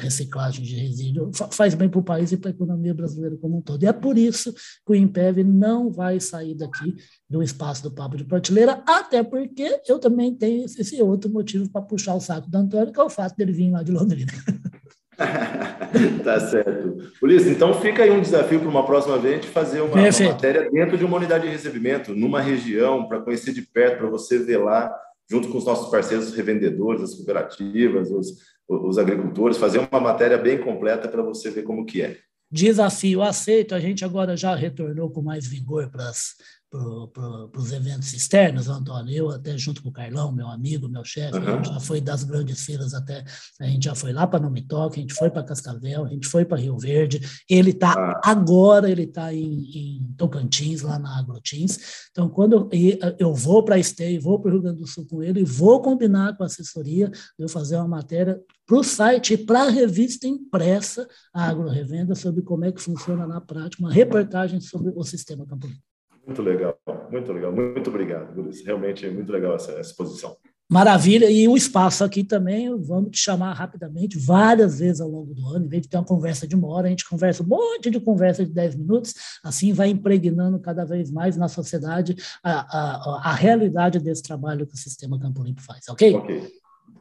reciclagem 0.00 0.64
de 0.64 0.74
resíduos, 0.74 1.38
faz 1.52 1.74
bem 1.74 1.88
para 1.88 2.00
o 2.00 2.02
país 2.02 2.32
e 2.32 2.36
para 2.36 2.50
a 2.50 2.54
economia 2.54 2.92
brasileira 2.92 3.36
como 3.36 3.58
um 3.58 3.62
todo. 3.62 3.82
E 3.84 3.86
é 3.86 3.92
por 3.92 4.18
isso 4.18 4.52
que 4.52 4.92
o 4.92 4.94
Impev 4.94 5.44
não 5.44 5.92
vai 5.92 6.18
sair 6.18 6.56
daqui 6.56 6.96
do 7.28 7.40
espaço 7.42 7.84
do 7.84 7.92
Papo 7.92 8.16
de 8.16 8.24
Prateleira, 8.24 8.82
até 8.88 9.22
porque 9.22 9.80
eu 9.86 10.00
também 10.00 10.34
tenho 10.34 10.64
esse 10.64 11.00
outro 11.00 11.30
motivo 11.30 11.70
para 11.70 11.82
puxar 11.82 12.14
o 12.14 12.20
saco 12.20 12.50
do 12.50 12.58
Antônio, 12.58 12.92
que 12.92 13.00
é 13.00 13.04
o 13.04 13.10
fato 13.10 13.36
dele 13.36 13.52
vir 13.52 13.70
lá 13.70 13.84
de 13.84 13.92
Londrina. 13.92 14.32
tá 16.24 16.40
certo. 16.40 16.96
Ulisses, 17.22 17.48
então 17.48 17.74
fica 17.80 18.02
aí 18.02 18.10
um 18.10 18.20
desafio 18.20 18.60
para 18.60 18.68
uma 18.68 18.84
próxima 18.84 19.18
vez 19.18 19.34
a 19.34 19.36
gente 19.36 19.48
fazer 19.48 19.80
uma, 19.80 19.94
uma, 19.94 20.32
matéria 20.32 20.70
dentro 20.70 20.96
de 20.96 21.04
uma 21.04 21.16
unidade 21.16 21.44
de 21.44 21.52
recebimento, 21.52 22.14
numa 22.14 22.40
região, 22.40 23.06
para 23.06 23.20
conhecer 23.20 23.52
de 23.52 23.62
perto, 23.62 23.98
para 23.98 24.08
você 24.08 24.38
ver 24.38 24.58
lá, 24.58 24.92
junto 25.30 25.48
com 25.48 25.58
os 25.58 25.64
nossos 25.64 25.90
parceiros 25.90 26.28
os 26.28 26.34
revendedores, 26.34 27.02
as 27.02 27.14
cooperativas, 27.14 28.10
os, 28.10 28.38
os 28.68 28.98
agricultores, 28.98 29.58
fazer 29.58 29.78
uma 29.78 30.00
matéria 30.00 30.38
bem 30.38 30.58
completa 30.58 31.08
para 31.08 31.22
você 31.22 31.50
ver 31.50 31.62
como 31.62 31.84
que 31.84 32.02
é. 32.02 32.16
Desafio 32.50 33.22
aceito, 33.22 33.76
a 33.76 33.80
gente 33.80 34.04
agora 34.04 34.36
já 34.36 34.54
retornou 34.56 35.08
com 35.10 35.22
mais 35.22 35.46
vigor 35.46 35.88
para 35.88 36.08
as 36.08 36.34
para 36.70 37.60
os 37.60 37.72
eventos 37.72 38.12
externos, 38.12 38.68
Antônio. 38.68 39.12
Eu, 39.12 39.30
até 39.30 39.58
junto 39.58 39.82
com 39.82 39.88
o 39.88 39.92
Carlão, 39.92 40.30
meu 40.30 40.46
amigo, 40.46 40.88
meu 40.88 41.04
chefe, 41.04 41.36
uhum. 41.36 41.42
a 41.42 41.56
gente 41.56 41.68
já 41.68 41.80
foi 41.80 42.00
das 42.00 42.22
grandes 42.22 42.64
feiras 42.64 42.94
até. 42.94 43.24
A 43.60 43.66
gente 43.66 43.84
já 43.84 43.94
foi 43.94 44.12
lá 44.12 44.24
para 44.26 44.38
Nomitoque, 44.38 45.00
a 45.00 45.02
gente 45.02 45.14
foi 45.14 45.30
para 45.30 45.42
Cascavel, 45.42 46.04
a 46.04 46.08
gente 46.08 46.28
foi 46.28 46.44
para 46.44 46.58
Rio 46.58 46.78
Verde. 46.78 47.20
Ele 47.48 47.70
está 47.70 47.92
ah. 47.92 48.20
agora, 48.24 48.88
ele 48.88 49.02
está 49.02 49.34
em, 49.34 49.64
em, 49.74 50.14
Tocantins, 50.16 50.82
lá 50.82 50.96
na 50.96 51.18
Agrotins. 51.18 51.78
Então, 52.12 52.28
quando 52.28 52.68
eu, 52.72 52.98
eu 53.18 53.34
vou 53.34 53.64
para 53.64 53.74
a 53.74 53.78
Esteio, 53.78 54.22
vou 54.22 54.38
para 54.38 54.50
o 54.50 54.52
Rio 54.52 54.62
Grande 54.62 54.78
do 54.78 54.86
Sul 54.86 55.06
com 55.08 55.22
ele, 55.22 55.40
e 55.40 55.44
vou 55.44 55.82
combinar 55.82 56.36
com 56.36 56.44
a 56.44 56.46
assessoria 56.46 57.08
de 57.08 57.18
eu 57.40 57.48
fazer 57.48 57.76
uma 57.76 57.88
matéria 57.88 58.40
para 58.64 58.78
o 58.78 58.84
site 58.84 59.34
e 59.34 59.38
para 59.38 59.62
a 59.62 59.70
revista 59.70 60.28
impressa, 60.28 61.08
a 61.34 61.48
Agro 61.48 61.68
Revenda, 61.68 62.14
sobre 62.14 62.42
como 62.42 62.64
é 62.64 62.70
que 62.70 62.80
funciona 62.80 63.26
na 63.26 63.40
prática, 63.40 63.82
uma 63.82 63.92
reportagem 63.92 64.60
sobre 64.60 64.92
o 64.94 65.02
sistema 65.02 65.44
camponês. 65.44 65.89
Muito 66.26 66.42
legal, 66.42 66.78
muito 67.10 67.32
legal. 67.32 67.52
Muito 67.52 67.90
obrigado, 67.90 68.40
Luiz. 68.40 68.64
Realmente 68.64 69.06
é 69.06 69.10
muito 69.10 69.32
legal 69.32 69.54
essa, 69.54 69.72
essa 69.72 69.90
exposição. 69.90 70.36
Maravilha, 70.70 71.28
e 71.28 71.48
o 71.48 71.56
espaço 71.56 72.04
aqui 72.04 72.22
também, 72.22 72.70
vamos 72.80 73.10
te 73.10 73.18
chamar 73.18 73.54
rapidamente, 73.54 74.16
várias 74.16 74.78
vezes 74.78 75.00
ao 75.00 75.08
longo 75.08 75.34
do 75.34 75.44
ano, 75.48 75.66
em 75.66 75.68
vez 75.68 75.82
de 75.82 75.88
ter 75.88 75.96
uma 75.96 76.04
conversa 76.04 76.46
de 76.46 76.54
uma 76.54 76.68
hora, 76.68 76.86
a 76.86 76.90
gente 76.90 77.08
conversa 77.08 77.42
um 77.42 77.46
monte 77.46 77.90
de 77.90 77.98
conversa 77.98 78.46
de 78.46 78.52
10 78.52 78.76
minutos, 78.76 79.12
assim 79.42 79.72
vai 79.72 79.88
impregnando 79.88 80.60
cada 80.60 80.84
vez 80.84 81.10
mais 81.10 81.36
na 81.36 81.48
sociedade 81.48 82.14
a, 82.40 82.52
a, 82.52 83.30
a 83.30 83.34
realidade 83.34 83.98
desse 83.98 84.22
trabalho 84.22 84.64
que 84.64 84.74
o 84.74 84.78
Sistema 84.78 85.18
Campo 85.18 85.42
Limpo 85.42 85.60
faz, 85.60 85.88
ok? 85.88 86.14
Ok, 86.14 86.52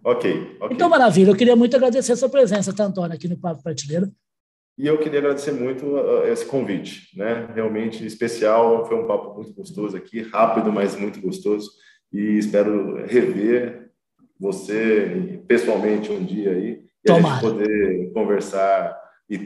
ok. 0.04 0.58
okay. 0.60 0.68
Então, 0.72 0.90
maravilha, 0.90 1.30
eu 1.30 1.36
queria 1.36 1.56
muito 1.56 1.76
agradecer 1.76 2.14
a 2.14 2.18
sua 2.18 2.30
presença, 2.30 2.74
tá, 2.74 2.86
Antônio, 2.86 3.14
aqui 3.14 3.28
no 3.28 3.38
Papo 3.38 3.62
Prateleira. 3.62 4.12
E 4.80 4.88
eu 4.88 4.98
queria 4.98 5.20
agradecer 5.20 5.52
muito 5.52 5.86
uh, 5.86 6.26
esse 6.26 6.46
convite, 6.46 7.10
né? 7.18 7.50
Realmente 7.54 8.06
especial, 8.06 8.88
foi 8.88 8.96
um 8.96 9.06
papo 9.06 9.36
muito 9.36 9.54
gostoso 9.54 9.98
aqui, 9.98 10.22
rápido, 10.22 10.72
mas 10.72 10.96
muito 10.96 11.20
gostoso. 11.20 11.70
E 12.14 12.38
espero 12.38 13.06
rever 13.06 13.92
você 14.40 15.44
pessoalmente 15.46 16.10
um 16.10 16.24
dia 16.24 16.52
aí 16.52 16.86
e 17.04 17.08
Tomara. 17.08 17.28
a 17.28 17.40
gente 17.42 17.42
poder 17.42 18.14
conversar 18.14 18.98
e 19.30 19.38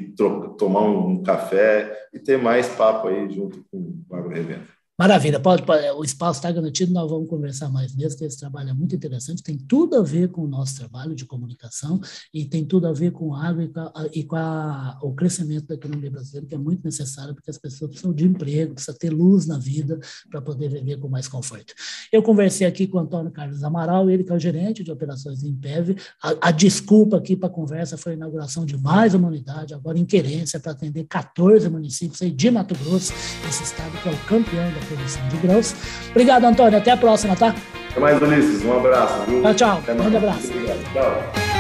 tomar 0.56 0.82
um 0.82 1.24
café 1.24 1.91
e 2.13 2.19
ter 2.19 2.38
mais 2.38 2.67
papo 2.69 3.08
aí 3.08 3.28
junto 3.32 3.65
com 3.72 4.04
o 4.08 4.15
Agro 4.15 4.30
Revenda. 4.30 4.67
Maravilha, 4.96 5.40
pode, 5.40 5.66
pode, 5.66 5.90
o 5.90 6.04
espaço 6.04 6.38
está 6.38 6.52
garantido, 6.52 6.94
nós 6.94 7.10
vamos 7.10 7.28
conversar 7.28 7.68
mais 7.68 7.96
mesmo, 7.96 8.20
que 8.20 8.26
esse 8.26 8.38
trabalho 8.38 8.70
é 8.70 8.74
muito 8.74 8.96
interessante, 8.96 9.42
tem 9.42 9.58
tudo 9.58 9.98
a 9.98 10.04
ver 10.04 10.30
com 10.30 10.44
o 10.44 10.48
nosso 10.48 10.76
trabalho 10.76 11.16
de 11.16 11.26
comunicação 11.26 12.00
e 12.32 12.46
tem 12.46 12.64
tudo 12.64 12.86
a 12.86 12.94
ver 12.94 13.10
com 13.10 13.34
a 13.34 13.44
água 13.44 13.64
e 13.64 13.70
com, 13.70 13.80
a, 13.80 13.94
e 14.14 14.24
com 14.24 14.36
a, 14.36 15.00
o 15.02 15.12
crescimento 15.16 15.66
da 15.66 15.74
economia 15.74 16.12
brasileira, 16.12 16.46
que 16.46 16.54
é 16.54 16.60
muito 16.60 16.84
necessário, 16.84 17.34
porque 17.34 17.50
as 17.50 17.58
pessoas 17.58 17.90
precisam 17.90 18.14
de 18.14 18.24
emprego, 18.24 18.76
precisam 18.76 18.96
ter 18.96 19.10
luz 19.10 19.48
na 19.48 19.58
vida 19.58 20.00
para 20.30 20.40
poder 20.40 20.70
viver 20.70 21.00
com 21.00 21.10
mais 21.10 21.28
conforto. 21.28 21.74
Eu 22.12 22.22
conversei 22.22 22.68
aqui 22.68 22.86
com 22.86 23.00
o 23.00 23.02
Antônio 23.02 23.32
Carlos 23.32 23.64
Amaral, 23.64 24.12
ele 24.12 24.24
que 24.24 24.32
é 24.32 24.36
o 24.36 24.40
gerente 24.40 24.84
de 24.84 24.92
operações 24.92 25.42
em 25.42 25.48
IMPEV, 25.48 25.98
a, 26.22 26.50
a 26.50 26.52
desculpa 26.52 27.18
aqui 27.18 27.36
para 27.36 27.50
a 27.50 27.52
conversa 27.52 27.98
foi 27.98 28.12
a 28.12 28.16
inauguração 28.16 28.64
de 28.64 28.78
mais 28.78 29.16
uma 29.16 29.28
unidade, 29.28 29.74
agora 29.74 29.98
em 29.98 30.06
Querência, 30.06 30.60
para 30.60 30.72
atender 30.72 31.06
14 31.06 31.68
municípios 31.68 32.22
aí 32.22 32.30
de 32.30 32.52
Mato 32.52 32.76
Grosso, 32.76 33.12
esse 33.50 33.64
estado 33.64 34.00
que 34.04 34.08
é 34.08 34.12
o 34.12 34.26
campeão 34.26 34.72
da 34.72 34.83
produção 34.84 35.28
de 35.30 35.38
grãos. 35.38 35.76
Obrigado, 36.12 36.46
Antônio. 36.46 36.78
Até 36.78 36.91
a 36.91 36.98
próxima, 36.98 37.36
tá? 37.36 37.54
Até 37.91 38.00
mais, 38.00 38.22
Ulisses. 38.22 38.63
Um 38.63 38.78
abraço. 38.78 39.22
Viu? 39.28 39.41
Tchau, 39.41 39.54
tchau. 39.54 39.84
Um 39.89 40.17
abraço. 40.17 40.52
Obrigado. 40.52 40.93
Tchau. 40.93 41.53